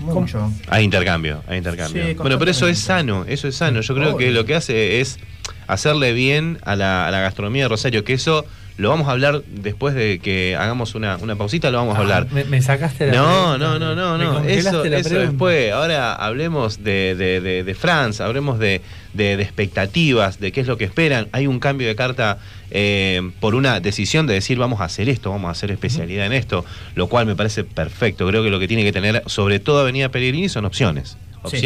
[0.00, 0.52] Mucho.
[0.68, 2.06] Hay intercambio, hay intercambio.
[2.06, 3.80] Sí, bueno, pero eso es sano, eso es sano.
[3.80, 5.18] Yo creo que lo que hace es
[5.66, 8.44] hacerle bien a la, a la gastronomía de Rosario, que eso
[8.78, 12.26] lo vamos a hablar después de que hagamos una, una pausita, lo vamos a hablar.
[12.30, 13.24] Ah, me, me sacaste la No,
[13.56, 13.58] pregunta.
[13.58, 14.44] no, no, no, no.
[14.48, 15.72] Eso, eso después.
[15.72, 18.82] Ahora hablemos de, de, de, de France, hablemos de,
[19.14, 21.28] de, de expectativas, de qué es lo que esperan.
[21.32, 22.38] Hay un cambio de carta
[22.70, 26.32] eh, por una decisión de decir vamos a hacer esto, vamos a hacer especialidad en
[26.34, 28.26] esto, lo cual me parece perfecto.
[28.28, 31.16] Creo que lo que tiene que tener, sobre todo Avenida Pellegrini, son opciones.
[31.46, 31.56] Sí.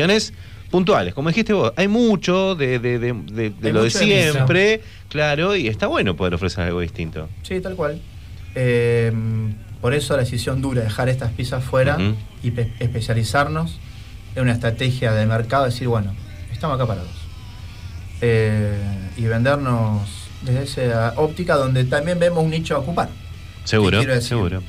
[0.70, 1.14] Puntuales.
[1.14, 4.32] Como dijiste vos, hay mucho de, de, de, de- Hay lo de mucho de misa.
[4.32, 7.28] siempre, claro, y está bueno poder ofrecer algo distinto.
[7.42, 8.00] Sí, tal cual.
[8.54, 9.12] Eh,
[9.80, 12.14] por eso la decisión dura, dejar estas pizzas fuera Ujú.
[12.42, 13.78] y pe- especializarnos
[14.36, 16.14] en una estrategia de mercado, decir, bueno,
[16.52, 17.10] estamos acá parados.
[18.20, 18.78] Eh,
[19.16, 20.02] y vendernos
[20.42, 23.08] desde esa óptica donde también vemos un nicho a ocupar.
[23.64, 24.62] Seguro, seguro.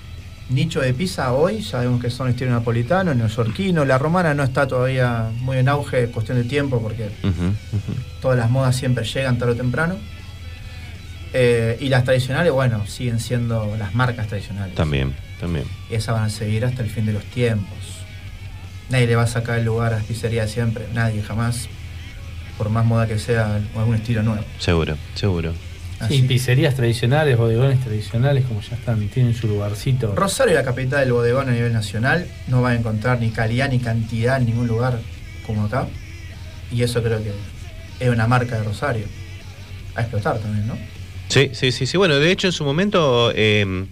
[0.51, 5.31] Nicho de pizza hoy, sabemos que son estilo napolitano, neoyorquino, la romana no está todavía
[5.39, 7.09] muy en auge, cuestión de tiempo, porque
[8.21, 9.95] todas las modas siempre llegan tarde o temprano.
[11.33, 14.75] Eh, y las tradicionales, bueno, siguen siendo las marcas tradicionales.
[14.75, 15.63] También, también.
[15.89, 17.77] Y esas van a seguir hasta el fin de los tiempos.
[18.89, 21.69] Nadie le va a sacar el lugar a las pizzerías siempre, nadie, jamás.
[22.57, 24.43] Por más moda que sea o algún estilo nuevo.
[24.59, 25.53] Seguro, seguro.
[26.07, 26.21] Sí, Así.
[26.23, 30.15] pizzerías tradicionales, bodegones tradicionales, como ya están, tienen su lugarcito.
[30.15, 33.79] Rosario, la capital del bodegón a nivel nacional, no va a encontrar ni calidad ni
[33.79, 34.99] cantidad en ningún lugar
[35.45, 35.87] como acá.
[36.71, 37.31] Y eso creo que
[37.99, 39.05] es una marca de Rosario.
[39.95, 40.77] A explotar también, ¿no?
[41.27, 41.97] Sí, sí, sí, sí.
[41.97, 43.85] Bueno, de hecho en su momento eh,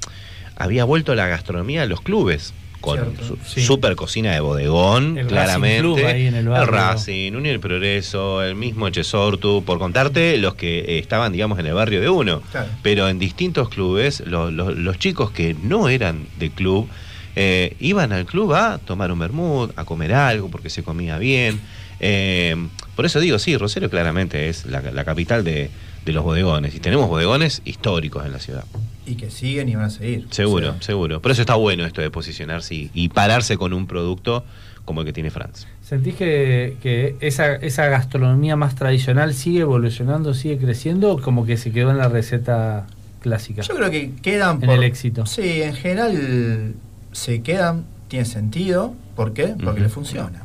[0.55, 2.53] había vuelto la gastronomía a los clubes.
[2.81, 3.61] Con Cierto, su sí.
[3.61, 5.79] super cocina de bodegón, El Racing claramente.
[5.81, 6.71] Club ahí en el barrio.
[6.71, 11.65] Racing, Unión El Progreso, el mismo Echesortu, por contarte, los que eh, estaban, digamos, en
[11.65, 12.41] el barrio de uno.
[12.51, 12.69] Claro.
[12.81, 16.87] Pero en distintos clubes, lo- lo- los chicos que no eran de club,
[17.35, 21.59] eh, iban al club a tomar un vermut, a comer algo, porque se comía bien.
[21.99, 22.55] Eh,
[22.95, 25.69] por eso digo, sí, Rosario claramente es la, la capital de,
[26.05, 26.75] de los bodegones.
[26.75, 28.63] Y tenemos bodegones históricos en la ciudad.
[29.05, 30.27] Y que siguen y van a seguir.
[30.29, 31.21] Seguro, O sea, seguro.
[31.21, 34.43] Por eso está bueno esto de posicionarse y, y pararse con un producto
[34.85, 35.67] como el que tiene France.
[35.83, 41.57] ¿Sentís que, que esa, esa gastronomía más tradicional sigue evolucionando, sigue creciendo o como que
[41.57, 42.87] se quedó en la receta
[43.19, 43.61] clásica?
[43.61, 45.25] Yo creo que quedan En el éxito.
[45.25, 46.73] Sí, en general
[47.11, 48.93] se quedan, tiene sentido.
[49.15, 49.55] ¿Por qué?
[49.63, 50.43] Porque le funciona.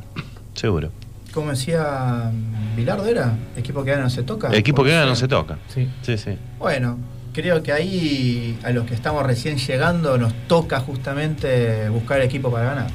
[0.53, 0.91] Seguro.
[1.35, 3.37] Como decía mm, Bilardo, ¿era?
[3.57, 4.47] Equipo que gana no se toca.
[4.47, 5.57] El equipo que gana no se toca.
[5.67, 5.89] Sí.
[6.01, 6.37] Sí, sí.
[6.57, 6.97] Bueno,
[7.33, 12.65] creo que ahí a los que estamos recién llegando nos toca justamente buscar equipo para
[12.67, 12.87] ganar.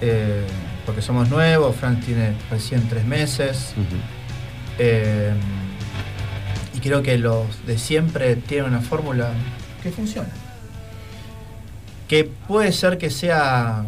[0.00, 0.44] Eh,
[0.86, 3.74] porque somos nuevos, Frank tiene recién tres meses.
[4.78, 5.32] Eh,
[6.74, 9.30] y creo que los de siempre tienen una fórmula
[9.82, 10.30] que funciona.
[12.06, 13.84] Que puede ser que sea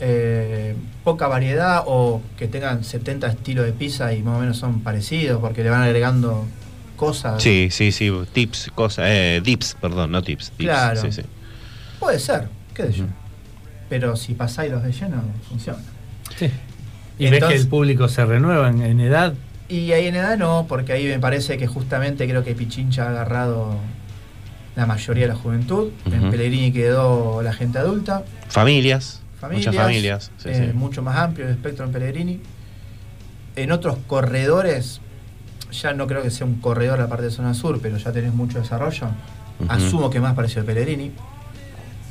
[0.00, 0.74] eh,
[1.06, 5.40] poca variedad o que tengan 70 estilos de pizza y más o menos son parecidos
[5.40, 6.44] porque le van agregando
[6.96, 7.40] cosas.
[7.40, 8.10] Sí, sí, sí.
[8.32, 9.04] Tips, cosas.
[9.08, 10.50] Eh, dips, perdón, no tips.
[10.58, 10.68] dips.
[10.68, 11.00] Claro.
[11.00, 11.22] Sí, sí.
[12.00, 13.04] Puede ser, qué sé yo.
[13.88, 15.78] Pero si pasáis los de lleno, funciona.
[16.36, 16.46] Sí.
[17.20, 19.32] Y ves Entonces- que el público se renueva en, en edad.
[19.68, 23.10] Y ahí en edad no, porque ahí me parece que justamente creo que Pichincha ha
[23.10, 23.76] agarrado
[24.74, 25.90] la mayoría de la juventud.
[26.10, 26.30] En.
[26.32, 28.24] Pellegrini quedó la gente adulta.
[28.48, 29.22] Familias.
[29.40, 30.30] Familias, Muchas familias.
[30.38, 30.76] Sí, eh, sí.
[30.76, 32.40] mucho más amplio el espectro en Pellegrini.
[33.56, 35.00] En otros corredores,
[35.72, 38.32] ya no creo que sea un corredor la parte de zona sur, pero ya tenés
[38.34, 39.08] mucho desarrollo.
[39.68, 41.12] Asumo que más parecido a Pellegrini.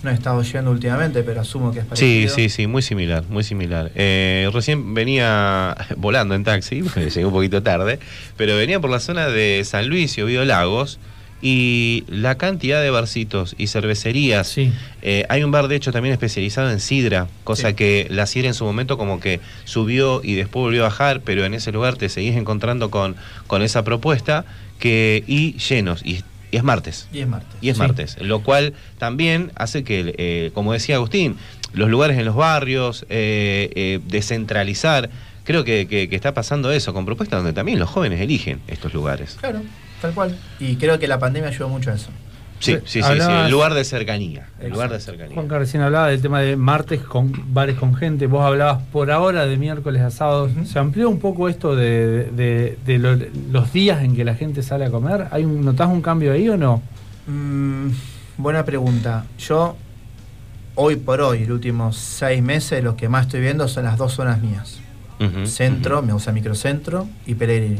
[0.04, 1.90] No he estado yendo últimamente, pero asumo que es Sí,
[2.26, 2.36] parecido.
[2.36, 3.92] sí, sí, muy similar, muy similar.
[3.96, 8.00] Eh, recién venía volando en taxi, porque llegué un poquito tarde,
[8.38, 11.00] pero venía por la zona de San Luis y Oviedo Lagos
[11.48, 14.48] y la cantidad de barcitos y cervecerías.
[14.48, 14.72] Sí.
[15.04, 17.76] Eh, hay un bar, de hecho, también especializado en sidra, cosa Sí.
[17.76, 21.46] que la sidra en su momento como que subió y después volvió a bajar, pero
[21.46, 24.44] en ese lugar te seguís encontrando con, con esa propuesta
[24.80, 26.02] que y llenos.
[26.04, 27.08] Y, y es martes.
[27.14, 27.56] Y es martes.
[27.62, 27.80] Y es Sí.
[27.80, 31.38] martes, lo cual también hace que, eh, como decía Agustín,
[31.74, 35.12] los lugares en los barrios, eh, eh, descentralizar,
[35.44, 38.96] creo que, que- que está pasando eso, con propuestas donde también los jóvenes eligen estos
[38.96, 39.38] lugares.
[39.40, 39.62] Claro,
[40.02, 40.38] tal cual.
[40.60, 42.10] Y creo que la pandemia ayudó mucho a eso.
[42.60, 43.10] Sí, sí, sí, sí,
[43.46, 44.48] el lugar de cercanía.
[44.62, 45.36] El lugar de cercanía.
[45.36, 48.28] Juanca recién hablaba del tema de martes con bares con gente.
[48.28, 50.52] Vos hablabas por ahora de miércoles a sábados.
[50.66, 53.18] ¿Se amplió un poco esto de, de- de lo-
[53.52, 55.28] los días en que la gente sale a comer?
[55.32, 56.82] ¿Hay un, ¿Notás un cambio ahí o no?
[57.28, 57.90] Mm,
[58.38, 59.26] buena pregunta.
[59.38, 59.76] Yo,
[60.76, 64.14] hoy por hoy, los últimos seis meses, lo que más estoy viendo son las dos
[64.14, 64.80] zonas mías.
[65.46, 67.80] Centro, me gusta microcentro y Pellegrini.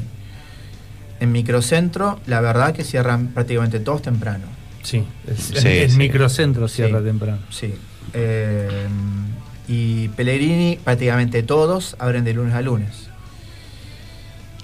[1.20, 4.46] En microcentro, la verdad que cierran prácticamente todos temprano.
[4.84, 5.98] Sí, el, Sí, el sí.
[5.98, 7.06] microcentro cierra Sí.
[7.06, 7.40] temprano.
[7.50, 7.74] Sí.
[8.14, 8.88] Eh,
[9.68, 13.08] y Pellegrini, prácticamente todos abren de lunes a lunes.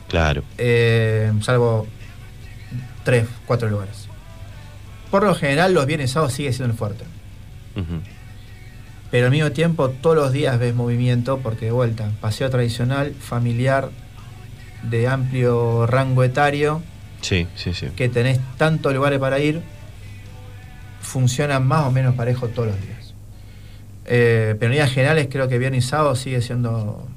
[0.08, 0.44] Claro.
[0.58, 1.88] Eh, salvo
[3.04, 4.08] tres, cuatro lugares.
[5.10, 7.06] Por lo general, los viernes sábados sigue siendo el fuerte.
[9.10, 13.90] Pero al mismo tiempo, todos los días ves movimiento, porque de vuelta, paseo tradicional, familiar,
[14.84, 16.82] de amplio rango etario,
[17.22, 17.88] Sí, sí, sí.
[17.96, 19.62] que tenés tantos lugares para ir,
[21.02, 23.14] funcionan más o menos parejo todos los días.
[24.06, 27.08] Eh, pero en líneas generales creo que viernes y sábado sigue siendo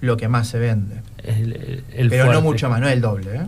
[0.00, 0.96] lo que más se vende.
[1.22, 3.34] El, el- el pero no mucho más, no es el doble.
[3.36, 3.46] ¿eh?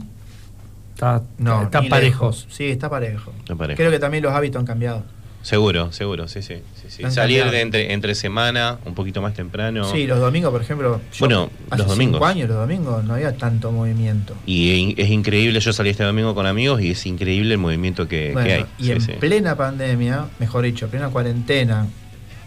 [0.95, 2.27] Está, No, está parejo.
[2.27, 2.47] lejos.
[2.51, 3.33] Sí, está parejo.
[3.39, 3.77] Está parejo.
[3.77, 5.05] Creo que también los hábitos han cambiado.
[5.47, 6.57] Seguro, seguro, sí, sí.
[6.89, 9.89] sí, Salir de entre, entre semana, un poquito más temprano.
[9.93, 11.01] Sí, los domingos, por ejemplo.
[11.13, 12.17] yo Bueno, hace los domingos.
[12.17, 14.35] cinco años, los domingos, no había tanto movimiento.
[14.45, 18.35] Y es increíble, yo salí este domingo con amigos y es increíble el movimiento que,
[18.37, 18.67] hay.
[18.77, 19.13] y Sí, en sí.
[19.21, 21.87] plena pandemia, mejor dicho, plena cuarentena,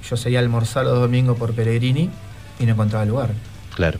[0.09, 2.09] yo seguía a almorzar los domingos por Pellegrini
[2.59, 3.29] y no encontraba lugar.
[3.75, 3.97] Claro.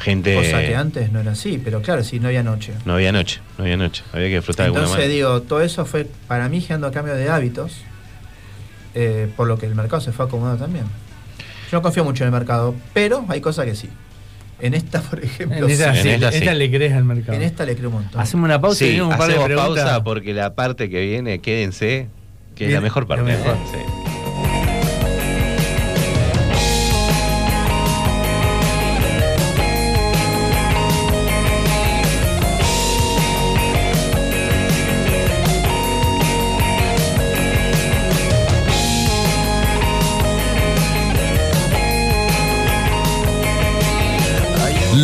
[0.00, 0.34] Gente.
[0.34, 2.74] Cosa que antes no era así, pero claro, sí, no había noche.
[2.84, 4.04] No había noche, no había noche.
[4.12, 5.14] Había que disfrutar de alguna Entonces manera.
[5.14, 7.72] digo, todo eso fue para mí generando cambio de hábitos,
[9.00, 10.84] eh, por lo que el mercado se fue acomodando también.
[11.70, 13.88] Yo no confío mucho en el mercado, pero hay cosas que sí.
[14.60, 15.98] En esta, por ejemplo, En esta, sí.
[15.98, 16.58] En sí, esta esta sí.
[16.58, 17.34] le crees al mercado.
[17.34, 18.20] en esta le creo un montón.
[18.20, 19.84] Hacemos una pausa y un par de hacemos preguntas.
[19.84, 22.08] pausa porque la parte que viene, quédense,
[22.56, 23.24] que es la mejor parte.
[23.24, 23.56] la mejor.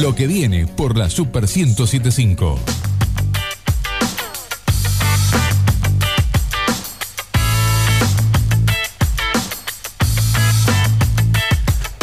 [0.01, 2.59] Lo que viene por la Super 1075.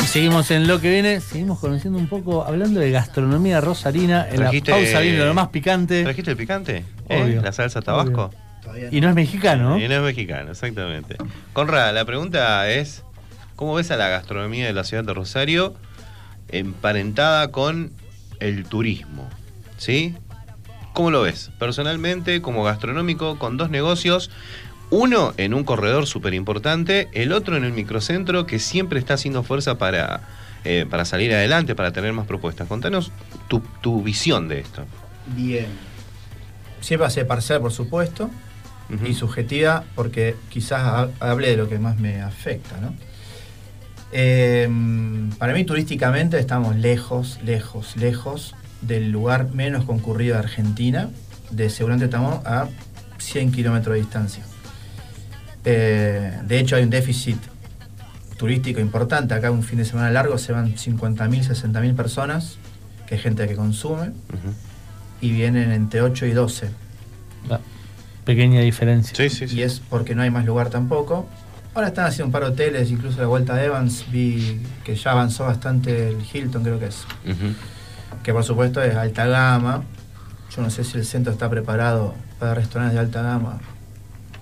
[0.03, 4.37] Y seguimos en lo que viene, seguimos conociendo un poco, hablando de gastronomía rosarina, en
[4.37, 6.03] Trajiste- la pausa viene lo más picante.
[6.03, 6.83] ¿Trajiste el picante?
[7.07, 7.21] ¿Eh?
[7.23, 7.41] Obvio.
[7.41, 8.31] ¿La salsa tabasco?
[8.91, 9.79] Y no es mexicano, ¿no?
[9.79, 11.17] Y no es mexicano, exactamente.
[11.53, 13.03] Conrad, la pregunta es,
[13.55, 15.75] ¿cómo ves a la gastronomía de la ciudad de Rosario
[16.51, 17.91] emparentada con
[18.39, 19.29] el turismo?
[19.77, 20.15] ¿Sí?
[20.93, 21.51] ¿Cómo lo ves?
[21.57, 24.29] Personalmente, como gastronómico, con dos negocios,
[24.89, 29.41] uno en un corredor súper importante, el otro en el microcentro que siempre está haciendo
[29.43, 30.21] fuerza para,
[30.65, 32.67] eh, para salir adelante, para tener más propuestas.
[32.67, 33.11] Contanos
[33.47, 34.83] tu, tu visión de esto.
[35.27, 35.67] Bien.
[36.81, 38.29] Siempre hace parcial, por supuesto,
[39.07, 42.93] y subjetiva, porque quizás ha- hable de lo que más me afecta, ¿no?
[44.11, 44.69] Eh,
[45.37, 51.09] para mí, turísticamente, estamos lejos, lejos, lejos del lugar menos concurrido de Argentina.
[51.49, 52.67] De seguramente estamos a
[53.17, 54.43] 100 kilómetros de distancia.
[55.65, 57.37] Eh, de hecho, hay un déficit
[58.37, 59.33] turístico importante.
[59.33, 62.57] Acá un fin de semana largo se van 50.000, 60.000 personas,
[63.05, 64.11] que es gente que consume
[65.21, 66.69] y vienen entre 8 y 12.
[67.47, 67.61] La
[68.25, 69.15] pequeña diferencia.
[69.15, 69.57] Sí, sí, sí.
[69.57, 71.27] Y es porque no hay más lugar tampoco.
[71.73, 75.11] Ahora están haciendo un par de hoteles, incluso la vuelta de Evans, vi que ya
[75.11, 77.05] avanzó bastante el Hilton, creo que es.
[78.23, 79.83] Que por supuesto es alta gama.
[80.53, 83.59] Yo no sé si el centro está preparado para restaurantes de alta gama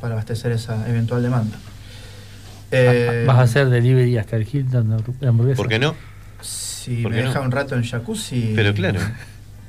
[0.01, 1.57] para abastecer esa eventual demanda.
[2.71, 5.57] Eh, ¿Vas a hacer delivery hasta el Hilton de hamburguesa?
[5.57, 5.95] ¿Por qué no?
[6.41, 7.29] Si ¿Por me qué no?
[7.29, 8.53] deja un rato en jacuzzi.
[8.55, 8.99] Pero claro.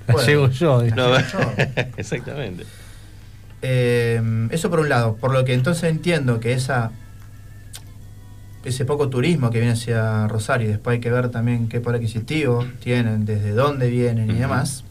[0.06, 0.82] La Bueno, yo.
[0.96, 1.52] No, llevo yo.
[1.96, 2.64] exactamente.
[3.62, 6.92] Eh, eso por un lado, por lo que entonces entiendo que esa
[8.64, 11.96] ese poco turismo que viene hacia Rosario, y después hay que ver también qué poder
[11.96, 14.84] adquisitivo tienen, desde dónde vienen y demás,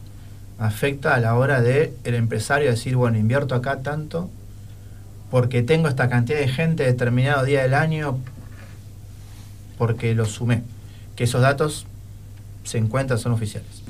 [0.58, 4.28] afecta a la hora de el empresario decir, bueno, invierto acá tanto
[5.30, 8.18] porque tengo esta cantidad de gente determinado día del año
[9.78, 10.62] porque lo sumé.
[11.16, 11.86] Que esos datos
[12.64, 13.82] se encuentran, son oficiales.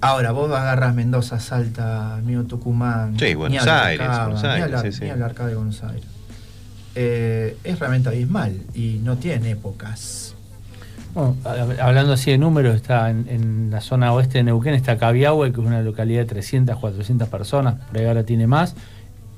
[0.00, 3.18] Ahora, vos agarras Mendoza, Salta, mío Tucumán.
[3.18, 5.04] Sí, Buenos Aires, Buenos Aires, sí, sí.
[5.04, 6.04] ni hablar acá de Buenos Aires.
[6.94, 10.34] Eh, es realmente abismal y no tiene épocas.
[11.14, 11.36] Bueno,
[11.80, 15.60] hablando así de números, está en, en la zona oeste de Neuquén, está Cabiahue, que
[15.60, 18.74] es una localidad de 300, 400 personas, por ahí ahora tiene más,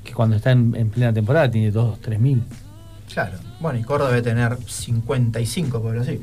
[0.03, 2.41] que cuando está en, en plena temporada tiene 2, 3 mil.
[3.13, 3.37] Claro.
[3.59, 6.21] Bueno, y Córdoba debe tener 55, por así.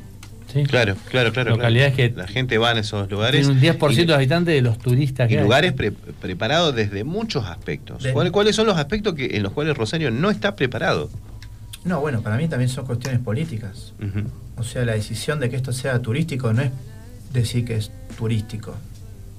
[0.55, 0.63] ¿Sí?
[0.65, 1.51] Claro, claro, claro.
[1.51, 2.13] Localidades claro.
[2.15, 3.47] que La gente va en esos lugares.
[3.47, 5.43] Tiene un 10% y- de habitantes de los turistas que Y hay.
[5.43, 8.03] lugares pre- preparados desde muchos aspectos.
[8.03, 11.11] De- ¿Cuál- ¿Cuáles son los aspectos que, en los cuales Rosario no está preparado?
[11.85, 13.93] No, bueno, para mí también son cuestiones políticas.
[14.57, 16.71] O sea, la decisión de que esto sea turístico no es
[17.33, 18.75] decir que es turístico.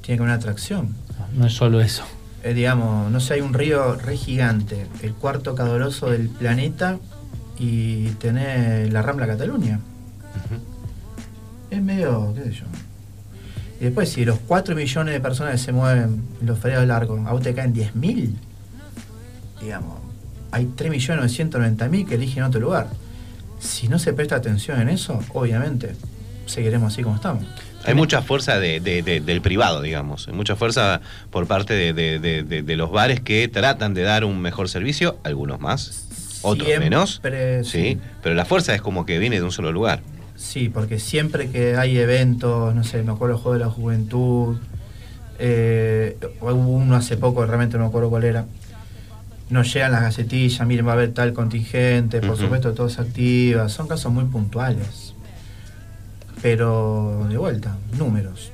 [0.01, 0.89] Tiene que haber una atracción.
[1.35, 2.03] No es solo eso.
[2.43, 6.99] Eh, digamos, no sé, hay un río re gigante, el cuarto caudaloso del planeta,
[7.57, 9.79] y tenés la Rambla Cataluña.
[11.69, 12.65] Es medio, qué sé yo.
[13.79, 17.25] Y después, si los 4 millones de personas que se mueven en los feriados largos,
[17.27, 18.33] a vos te caen 10.000,
[19.61, 19.97] digamos,
[20.51, 22.87] hay 3.990.000 que eligen otro lugar.
[23.59, 25.95] Si no se presta atención en eso, obviamente,
[26.45, 27.43] seguiremos así como estamos.
[27.83, 30.27] Hay mucha fuerza de- de- de- del privado, digamos.
[30.27, 35.17] Hay mucha fuerza por parte de, los bares que tratan de dar un mejor servicio,
[35.23, 37.21] algunos más, otros Siempre, menos.
[37.63, 37.69] sí.
[37.71, 40.01] Sí, pero la fuerza es como que viene de un solo lugar.
[40.45, 44.57] Sí, porque siempre que hay eventos, no sé, me acuerdo el Juego de la Juventud,
[45.39, 48.45] eh, hubo uno hace poco, realmente no me acuerdo cuál era,
[49.49, 53.67] nos llegan las gacetillas, miren, va a haber tal contingente, por supuesto todo se activa,
[53.69, 55.15] son casos muy puntuales.
[56.41, 58.51] Pero, de vuelta, números.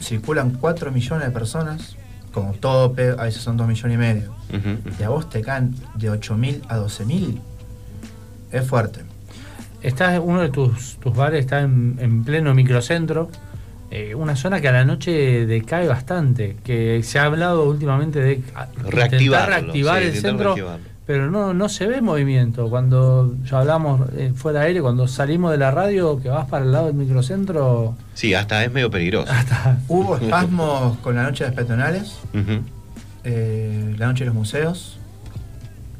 [0.00, 1.96] Circulan 4 millones de personas,
[2.32, 4.34] como tope, a veces son 2 millones y medio.
[4.98, 7.38] Y a vos te caen de 8.000 a 12.000.
[8.52, 9.09] Es fuerte.
[9.82, 13.30] Estás, uno de tus, tus bares está en, en pleno microcentro,
[13.90, 18.42] eh, una zona que a la noche decae bastante, que se ha hablado últimamente de
[18.54, 20.84] a- intentar Reactivarlo, reactivar sí, el centro, reactivarlo.
[21.06, 22.68] pero no, no se ve movimiento.
[22.68, 26.64] Cuando ya hablamos eh, fuera de aire, cuando salimos de la radio, que vas para
[26.64, 29.32] el lado del microcentro, Sí, hasta es medio peligroso.
[29.32, 32.18] hasta Hubo espasmos con la noche de las peatonales,
[33.24, 34.98] eh, la noche de los museos.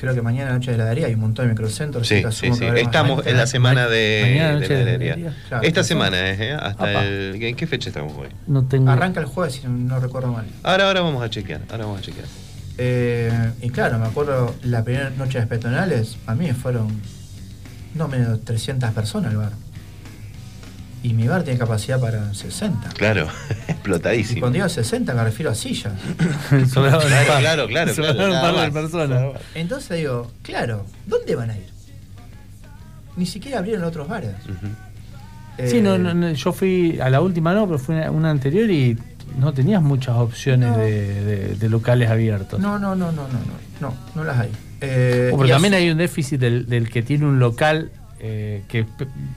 [0.01, 2.09] Creo que mañana la noche de la heladería hay un montón de microcentros.
[2.09, 2.65] Sí, sí, asumo sí.
[2.77, 5.13] Estamos en la semana de, Mañana de noche la de heladería.
[5.13, 5.43] heladería.
[5.49, 6.53] Claro, Esta semana es, ¿eh?
[6.55, 7.39] Hasta el...
[7.43, 8.29] ¿En qué fecha estamos hoy?
[8.47, 8.91] no tengo...
[8.91, 10.47] Arranca el jueves, si no recuerdo mal.
[10.63, 11.61] Ahora, ahora vamos a chequear.
[11.71, 12.25] Ahora vamos a chequear.
[12.79, 16.89] Eh, y claro, me acuerdo la primera noche de las peatonales, a mí fueron
[17.95, 19.53] no menos de 300 personas al bar.
[21.03, 22.91] Y mi bar tiene capacidad para 60.
[22.91, 23.27] Claro,
[23.69, 24.41] Y explotadísimo.
[24.41, 25.95] cuando digo 60 me refiero a sillas.
[26.73, 27.41] Claro, par.
[27.41, 29.23] claro, claro, claro, un par de personas.
[29.55, 31.67] Entonces digo, claro, ¿dónde van a ir?
[33.17, 34.33] Ni siquiera abrieron otros bares.
[35.67, 38.31] Sí, Eh, no, no, no, yo fui a la última, no, pero fui a una
[38.31, 38.97] anterior y
[39.39, 40.79] no tenías muchas opciones No.
[40.79, 42.59] de, de- de locales abiertos.
[42.61, 43.33] No, no, no, no, no,
[43.81, 44.51] no, no, no las hay.
[44.81, 48.63] Eh, O porque y también hay un déficit del, del que tiene un local, eh,
[48.69, 48.87] que,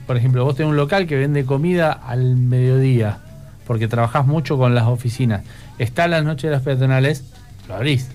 [0.06, 3.18] por ejemplo, vos tenés un local que vende comida al mediodía,
[3.66, 5.42] porque trabajás mucho con las oficinas.
[5.78, 7.24] Está las noches de las peatonales,
[7.68, 8.08] lo abrís.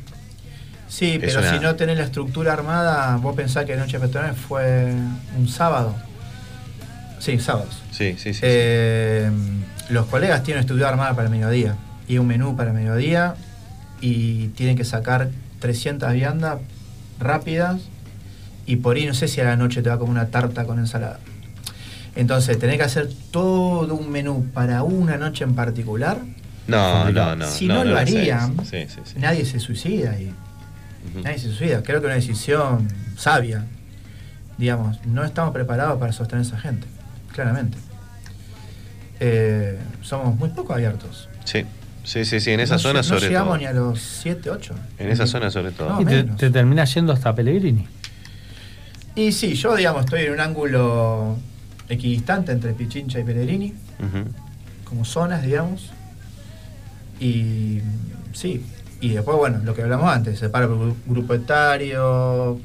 [0.88, 4.36] Sí, Es pero una- si no tenés la estructura armada, vos pensás que Noche Peatonal
[4.36, 4.91] fue
[5.38, 5.95] un sábado.
[7.19, 7.82] Sí, sábados.
[7.91, 8.34] Sí, sí, sí.
[8.36, 8.39] sí.
[8.43, 9.29] Eh,
[9.89, 11.75] los colegas tienen estructura armada para el mediodía
[12.08, 13.36] y un menú para el mediodía
[14.01, 15.29] y tienen que sacar
[15.60, 16.60] 300 viandas
[17.19, 17.82] rápidas
[18.69, 20.77] y por ahí no sé si a la noche te va como una tarta con
[20.77, 21.19] ensalada.
[22.15, 26.19] Entonces, tenés que hacer todo un menú para una noche en particular.
[26.67, 27.47] no, no, no.
[27.47, 29.15] si no, lo harían, Sí, sí, sí.
[29.17, 30.32] nadie se suicida y.
[31.23, 31.82] Nadie se suicida.
[31.82, 33.65] Creo que una decisión sabia.
[34.60, 36.86] Digamos, no estamos preparados para sostener a esa gente,
[37.34, 37.77] claramente.
[39.19, 41.27] Eh, somos muy poco abiertos.
[41.43, 41.65] Sí,
[42.03, 42.51] sí, sí, sí.
[42.51, 43.58] En esa no, zona sobre no llegamos todo.
[43.58, 44.75] ni a los 7, 8.
[44.99, 45.89] En esa zona sobre todo.
[45.89, 47.88] No, y te, te terminás yendo hasta Pellegrini.
[49.19, 51.36] Y sí, yo, digamos, estoy en un ángulo
[51.89, 53.73] equidistante entre Pichincha y Pellegrini,
[54.86, 55.89] como zonas, digamos.
[57.19, 57.79] Y
[58.32, 58.62] sí,
[59.01, 62.58] y después, bueno, lo que hablamos antes, separa por gru- grupo etario,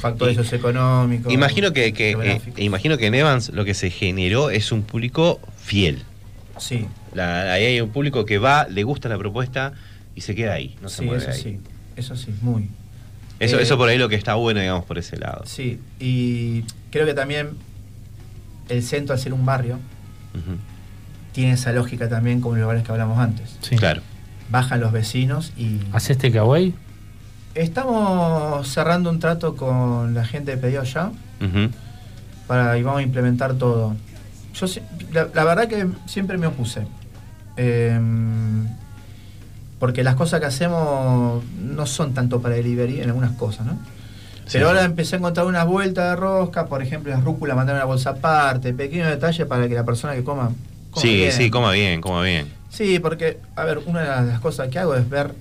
[0.00, 1.30] factores socioeconómicos.
[1.30, 5.40] Imagino que, que, eh, imagino que en Evans lo que se generó es un público
[5.62, 6.04] fiel.
[6.58, 9.74] Sí, La- ahí hay un público que va, le gusta la propuesta
[10.14, 11.42] y se queda ahí, no se sí, mueve eso ahí.
[11.42, 11.58] sí,
[11.96, 12.70] eso sí, muy.
[13.38, 15.42] Eso, Eh, eso por ahí lo que está bueno, digamos, por ese lado.
[15.46, 17.50] Sí, y creo que también
[18.68, 19.78] el centro, al ser un barrio,
[21.32, 23.56] tiene esa lógica también como los lugares que hablamos antes.
[23.60, 23.76] Sí.
[23.76, 24.02] Claro.
[24.50, 26.74] Bajan los vecinos y ¿Haces takeaway?
[27.54, 31.10] estamos cerrando un trato con la gente de Pedido Ya
[32.46, 33.96] para y vamos a implementar todo.
[34.54, 34.66] Yo
[35.12, 36.86] la, la verdad que siempre me opuse.
[37.56, 38.66] Em,
[39.78, 43.72] porque las cosas que hacemos no son tanto para delivery en algunas cosas, ¿no?
[44.46, 44.52] Sí.
[44.54, 47.84] Pero ahora empecé a encontrar unas vueltas de rosca, por ejemplo, las rúculas mandar una
[47.84, 50.50] bolsa aparte, pequeños detalles para que la persona que coma.
[50.90, 51.32] coma Sí, bien.
[51.32, 52.46] sí, coma bien, coma bien.
[52.70, 55.34] Sí, porque, a ver, una de las cosas que hago es ver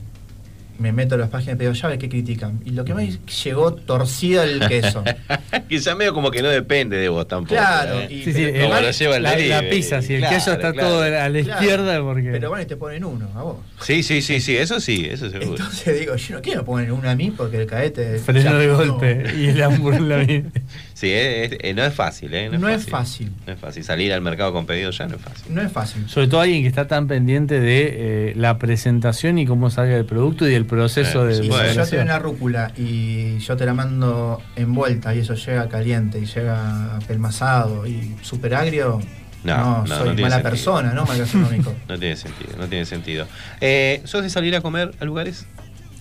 [0.80, 2.60] me meto en las páginas de pedido llave, ¿qué critican?
[2.66, 3.10] Y lo que me
[3.44, 5.04] llegó torcido el queso.
[5.70, 7.56] Quizá medio como que no depende de vos tampoco.
[7.56, 8.08] Claro, ¿eh?
[8.10, 10.36] y- Sí, sí, pero- el- Como lo lleva el la, la pizza, si el Claro,
[10.36, 10.88] queso está claro.
[10.90, 12.30] todo a la Claro, izquierda, porque.
[12.32, 13.58] Pero bueno, y te ponen uno, a vos.
[13.82, 15.52] Sí, sí, sí, sí, eso sí, eso seguro.
[15.52, 18.20] Entonces digo, yo no quiero poner uno a mí porque el caete.
[18.20, 20.50] Freno de ya- golpe y el hamburguesa.
[20.96, 22.50] Sí, es- es- eh, no es fácil, ¿eh?
[22.50, 23.30] No es fácil.
[23.46, 23.84] No es fácil.
[23.84, 25.54] Salir al mercado con pedidos ya no es fácil.
[25.54, 26.08] No es fácil.
[26.08, 30.06] Sobre todo alguien que está tan pendiente de eh, la presentación y cómo salga el
[30.06, 31.90] producto y el proceso Eh, de si yo elaboración.
[31.90, 36.26] te doy una rúcula y yo te la mando envuelta y eso llega caliente y
[36.28, 39.02] llega pelmazado y súper agrio,
[39.44, 40.42] No, no, no, soy no mala sentido.
[40.50, 41.06] persona, ¿no?
[41.06, 41.76] Mal gastronómico.
[41.90, 43.28] No tiene sentido, no tiene sentido.
[43.60, 45.46] Eh, ¿Sos de salir a comer a lugares?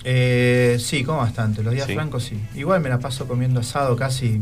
[0.04, 1.62] eh, sí, como bastante.
[1.64, 1.94] Los días Sí.
[1.94, 2.38] francos sí.
[2.54, 4.40] Igual me la paso comiendo asado casi.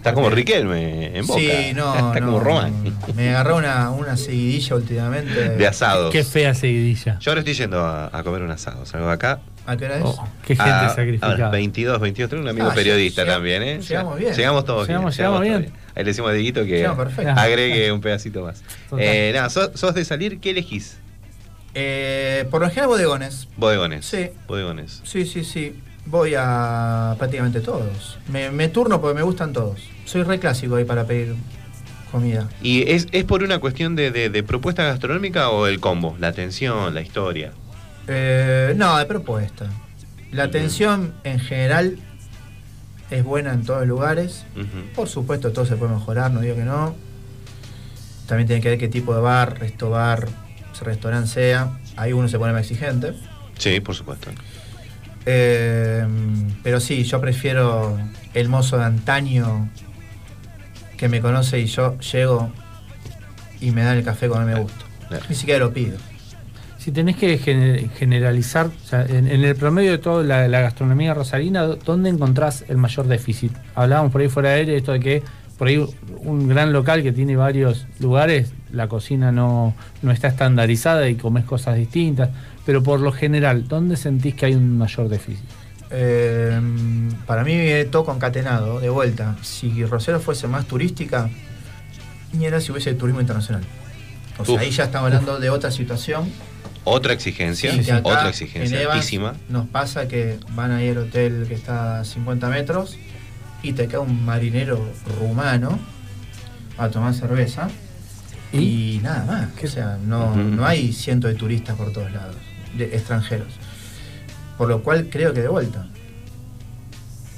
[0.00, 0.30] Está como.
[0.30, 1.40] Riquelme en boca.
[1.40, 1.92] Sí, no.
[2.08, 2.72] Está no, como Román.
[2.84, 3.14] no.
[3.14, 5.50] Me agarró una, una seguidilla últimamente.
[5.50, 6.10] De asados.
[6.10, 7.18] Qué fea seguidilla.
[7.20, 8.86] Yo ahora estoy yendo a, a comer un asado.
[8.86, 9.40] Salgo de acá.
[9.66, 10.02] ¿A qué hora es?
[10.04, 11.32] Oh, qué gente a- sacrificada.
[11.32, 12.30] ahora, 22, 22.
[12.30, 13.80] Tengo un amigo Ah, periodista llegamos- también, ¿eh?
[13.80, 14.34] llegamos bien.
[14.34, 15.28] Llegamos todos Llegamos- bien.
[15.28, 15.72] llegamos todos bien.
[15.94, 17.32] Ahí le decimos a Dieguito que Llegamos perfecto.
[17.38, 18.62] agregue un pedacito más.
[18.98, 20.96] Eh, nada, sos, sos de salir, ¿qué elegís?
[21.74, 23.48] Eh, por lo general, bodegones.
[23.56, 24.06] Bodegones.
[24.06, 24.30] Sí.
[24.48, 25.02] Bodegones.
[25.04, 25.78] Sí, sí, sí.
[26.10, 28.18] Voy a prácticamente todos.
[28.28, 29.80] Me, me turno porque me gustan todos.
[30.04, 31.36] Soy re clásico ahí para pedir
[32.10, 32.48] comida.
[32.62, 36.16] ¿Y es, es por una cuestión de, de- de propuesta gastronómica o el combo?
[36.18, 37.52] La atención, la historia.
[38.08, 39.66] Eh, no, de propuesta.
[40.32, 41.96] La atención en general
[43.10, 44.44] es buena en todos los lugares.
[44.96, 46.94] Por supuesto, todo se puede mejorar, no digo que no.
[48.26, 50.28] También tiene que ver qué tipo de bar, resto bar,
[50.82, 51.78] restaurante sea.
[51.96, 53.12] Ahí uno se pone más exigente.
[53.58, 54.30] Sí, por supuesto.
[55.26, 56.04] Eh,
[56.62, 57.98] pero sí, yo prefiero
[58.34, 59.68] el mozo de antaño
[60.96, 62.50] que me conoce y yo llego
[63.60, 64.84] y me dan el café cuando me gusta.
[65.28, 65.98] Ni siquiera lo pido.
[66.78, 70.60] Si tenés que gener- generalizar, o sea, en, en el promedio de toda la, la
[70.60, 73.52] gastronomía rosarina, ¿dónde encontrás el mayor déficit?
[73.74, 75.22] Hablábamos por ahí fuera de aire esto de que
[75.60, 75.76] por ahí
[76.20, 81.44] un gran local que tiene varios lugares, la cocina no, no está estandarizada y comes
[81.44, 82.30] cosas distintas,
[82.64, 85.44] pero por lo general, ¿dónde sentís que hay un mayor déficit?
[85.90, 86.58] Eh,
[87.26, 89.36] para mí viene todo concatenado, de vuelta.
[89.42, 91.28] Si Rosero fuese más turística,
[92.32, 93.62] ni era si hubiese turismo internacional.
[94.38, 94.60] O sea, Uf.
[94.62, 96.26] ahí ya estamos hablando de otra situación.
[96.84, 99.34] Otra exigencia, Sí, otra en exigencia altísima.
[99.50, 102.96] Nos pasa que van a ir al hotel que está a 50 metros
[103.62, 104.80] y te cae un marinero
[105.18, 105.78] rumano
[106.78, 107.68] a tomar cerveza
[108.52, 109.48] y, nada más.
[109.62, 112.36] O sea, no, no hay cientos de turistas por todos lados,
[112.76, 113.48] de extranjeros.
[114.58, 115.86] Por lo cual creo que de vuelta.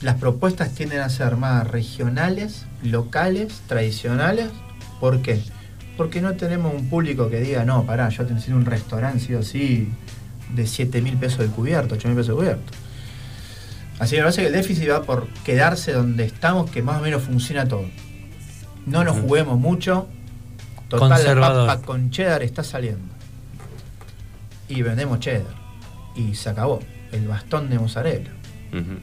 [0.00, 4.48] Las propuestas tienden a ser más regionales, locales, tradicionales.
[5.00, 5.40] ¿Por qué?
[5.96, 9.34] Porque no tenemos un público que diga, no, pará, yo te necesito un restaurante sí
[9.34, 9.88] o sí
[10.54, 12.72] de 7 mil pesos de cubierto, 8 mil pesos de cubierto.
[14.02, 17.02] Así que me parece que el déficit va por quedarse donde estamos, que más o
[17.02, 17.84] menos funciona todo.
[18.84, 20.08] No nos juguemos mucho.
[20.88, 23.14] Total, la papa con cheddar está saliendo.
[24.68, 25.54] Y vendemos cheddar.
[26.16, 26.80] Y se acabó.
[27.12, 28.32] El bastón de mozzarella.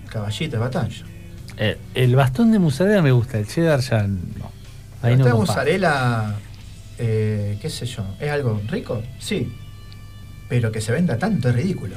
[0.10, 1.06] Caballito de batalla.
[1.56, 4.52] Eh, el bastón de mozzarella me gusta, el cheddar ya no.
[5.02, 6.36] Ahí el no mozzarella,
[6.97, 9.02] eh, qué sé yo, ¿es algo rico?
[9.18, 9.50] Sí.
[10.50, 11.95] Pero que se venda tanto es ridículo.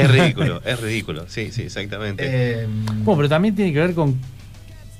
[0.00, 1.24] Es ridículo, es ridículo.
[1.28, 2.24] Sí, sí, exactamente.
[2.62, 2.66] Eh,
[3.04, 4.16] Bueno, pero también tiene que ver con,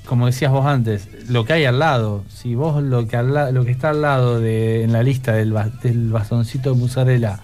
[0.05, 2.23] como decías vos antes, lo que hay al lado.
[2.29, 5.33] Si vos lo que, al la- lo que está al lado de, en la lista
[5.33, 7.39] del, del bastoncito de mozzarella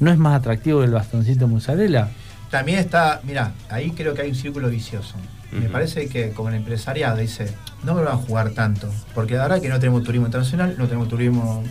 [0.00, 2.08] no es más atractivo que el bastoncito de mozzarella,
[2.50, 5.14] También está, mira, ahí creo que hay un círculo vicioso.
[5.52, 7.52] Me parece que como el empresariado dice,
[7.84, 10.86] no me van a jugar tanto, porque la verdad que no tenemos turismo internacional, no
[10.86, 11.64] tenemos turismo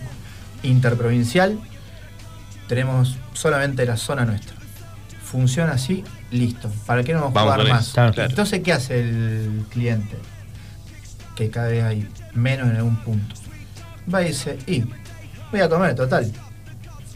[0.64, 1.58] interprovincial,
[2.68, 4.56] tenemos solamente la zona nuestra.
[5.32, 6.72] Funciona así, listo.
[6.86, 7.84] ¿Para qué no vamos a jugar más?
[7.86, 8.14] eso, Claro.
[8.14, 8.30] claro.
[8.30, 10.16] Entonces, ¿qué hace el cliente?
[11.36, 13.36] Que cada vez hay menos en algún punto.
[14.14, 14.84] Va y dice, y
[15.52, 16.32] voy a comer, total.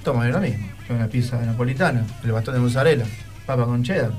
[0.04, 0.68] Toma lo mismo.
[0.88, 3.06] Yo una pizza napolitana, el bastón de mozzarella,
[3.46, 4.12] papa con cheddar.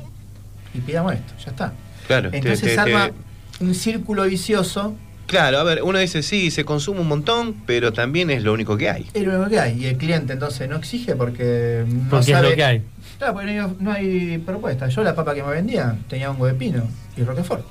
[0.72, 1.72] Y pidamos esto, ya está.
[2.06, 3.10] Claro, te- Entonces te- arma
[3.58, 7.94] te- un círculo vicioso, Claro, a ver, uno dice sí, se consume un montón, pero
[7.94, 9.08] también es lo único que hay.
[9.14, 9.78] es lo único que hay.
[9.82, 12.44] Y el cliente entonces no exige porque no porque sabe.
[12.48, 12.82] es lo que hay.
[13.18, 14.88] Claro, porque no hay, no hay propuesta.
[14.88, 16.82] Yo la papa que me vendía tenía hongo de pino
[17.16, 17.64] y roquefort.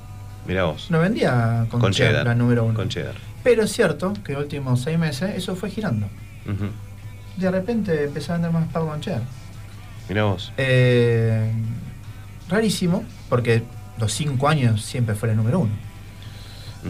[0.46, 0.90] Mirá vos.
[0.90, 2.26] No vendía con, con cheddar, cheddar.
[2.26, 2.74] la número uno.
[2.74, 3.14] Con cheddar.
[3.42, 6.06] Pero es cierto que en los últimos seis meses eso fue girando.
[7.36, 9.22] De repente empecé a vender más papa con cheddar.
[10.08, 10.52] Mirá vos.
[10.56, 11.50] Eh,
[12.48, 13.62] rarísimo, porque
[13.98, 15.72] los cinco años siempre fue el número uno.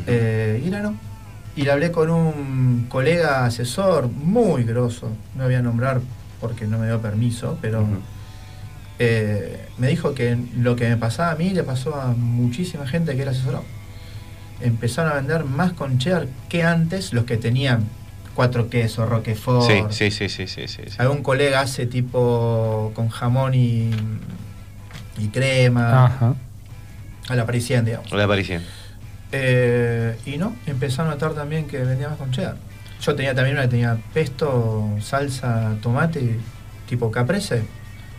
[0.07, 0.97] Eh, y no.
[1.57, 6.01] Y le hablé con un colega asesor muy grosso, no voy a nombrar
[6.41, 7.87] porque no me dio permiso, pero.
[8.99, 13.15] Eh, me dijo que lo que me pasaba a mí le pasó a muchísima gente
[13.17, 13.65] que era asesoró.
[14.61, 17.85] Empezaron a vender más con cheddar que antes los que tenían
[18.35, 19.91] cuatro quesos, roquefort.
[19.91, 20.97] Sí, sí, sí, sí, sí, sí, sí.
[20.99, 23.91] Algún colega hace tipo con jamón y,
[25.19, 26.07] y crema.
[26.07, 26.35] Ajá.
[27.29, 28.13] A la parisien, digamos.
[28.13, 28.63] Hola, Parisien.
[29.33, 32.57] Eh, y no, empezó a notar también que vendía más con cheddar.
[33.01, 36.39] Yo tenía también una que tenía pesto, salsa, tomate,
[36.89, 37.65] tipo caprese.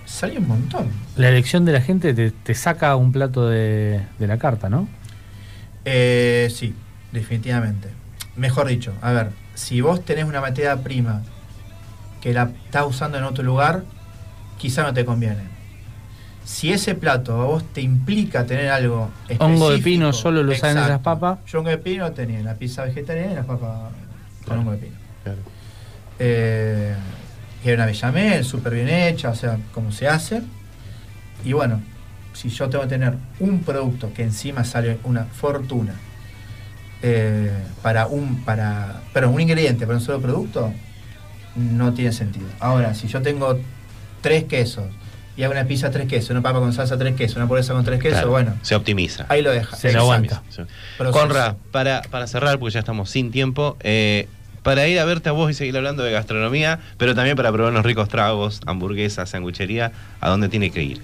[0.06, 0.90] Salía un montón.
[1.16, 4.88] La elección de la gente te, te saca un plato de, de la carta, ¿no?
[5.84, 6.74] Eh, sí,
[7.12, 7.90] definitivamente.
[8.36, 11.22] Mejor dicho, a ver, si vos tenés una materia prima
[12.22, 13.84] que la estás usando en otro lugar,
[14.58, 15.56] quizá no te conviene.
[16.44, 20.52] Si ese plato a vos te implica tener algo específico, Hongo de pino solo lo
[20.52, 21.40] usan en esas papas.
[21.48, 24.60] Yo hongo de pino tenía la pizza vegetariana y las papas con Claro.
[24.62, 24.96] hongo de pino.
[25.24, 25.40] Claro.
[26.20, 26.94] Eh,
[27.66, 30.44] que era una bechamel súper bien hecha, o sea, como se hace.
[31.44, 31.82] Y bueno,
[32.32, 35.96] si yo tengo que tener un producto que encima sale una fortuna
[37.02, 37.50] eh,
[37.82, 40.72] para un para pero un ingrediente para un solo producto,
[41.56, 42.46] no tiene sentido.
[42.60, 43.58] Ahora, si yo tengo
[44.22, 44.86] tres quesos
[45.36, 47.84] y hago una pizza tres quesos, una papa con salsa tres quesos, una hamburguesa con
[47.84, 49.26] tres quesos, Claro, bueno, Se optimiza.
[49.28, 49.76] ahí lo deja.
[49.76, 50.44] Se lo aguanta.
[51.12, 54.28] Conra, para, para cerrar, porque ya estamos sin tiempo, eh,
[54.66, 57.72] para ir a verte a vos y seguir hablando de gastronomía, pero también para probar
[57.72, 61.04] unos ricos tragos, hamburguesas, sanguchería, ¿a dónde tiene que ir?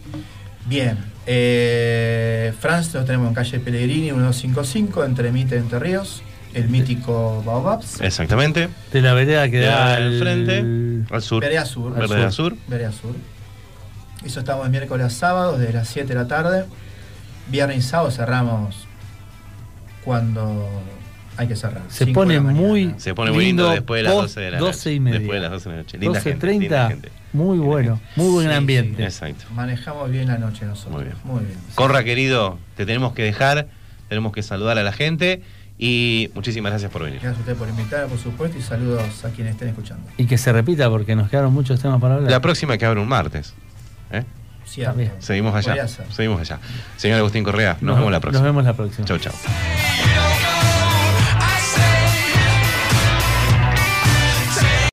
[0.66, 0.98] Bien,
[1.28, 6.24] eh, France lo tenemos en calle Pellegrini 155, entre Mite y Entre Ríos,
[6.56, 8.02] el mítico Baobabs.
[8.02, 8.68] Exactamente.
[8.92, 11.44] De la vereda que da al al frente, al sur.
[11.44, 11.94] Vereda Sur.
[11.96, 12.56] Al Vereda sur.
[12.68, 13.14] Vereda Sur.
[14.26, 16.66] Eso estamos de miércoles a sábado, desde las 7 de la tarde.
[17.48, 18.88] Viernes y sábado cerramos
[20.04, 20.68] cuando
[21.42, 21.82] hay que cerrar.
[21.90, 24.60] Se pone muy Se pone muy lindo lindo después de las post 12 de la
[24.60, 24.72] noche.
[24.72, 25.20] 12 y media.
[25.20, 25.98] Después de las 12 de la noche.
[25.98, 27.12] Linda gente, 12.30, linda gente.
[27.34, 29.04] muy bueno, muy buen Sí, ambiente.
[29.04, 29.46] Exacto.
[29.54, 30.96] Manejamos bien la noche nosotros.
[30.96, 31.16] Muy bien.
[31.24, 31.58] Muy bien.
[31.76, 33.68] Conra, querido, te tenemos que dejar,
[34.08, 35.42] tenemos que saludar a la gente
[35.78, 37.20] y muchísimas gracias por venir.
[37.22, 40.04] Gracias a usted por invitarme, por supuesto, y saludos a quienes estén escuchando.
[40.18, 42.30] Y que se repita porque nos quedaron muchos temas para hablar.
[42.30, 43.56] La próxima que abre un martes.
[44.12, 44.24] ¿eh?
[44.66, 44.98] Cierto.
[44.98, 45.12] bien.
[45.20, 45.88] Seguimos allá.
[45.88, 46.60] Seguimos allá.
[46.98, 48.40] Señor Agustín Correa, nos, vemos la próxima.
[48.40, 49.06] Nos vemos la próxima.
[49.08, 49.34] Chau, chau.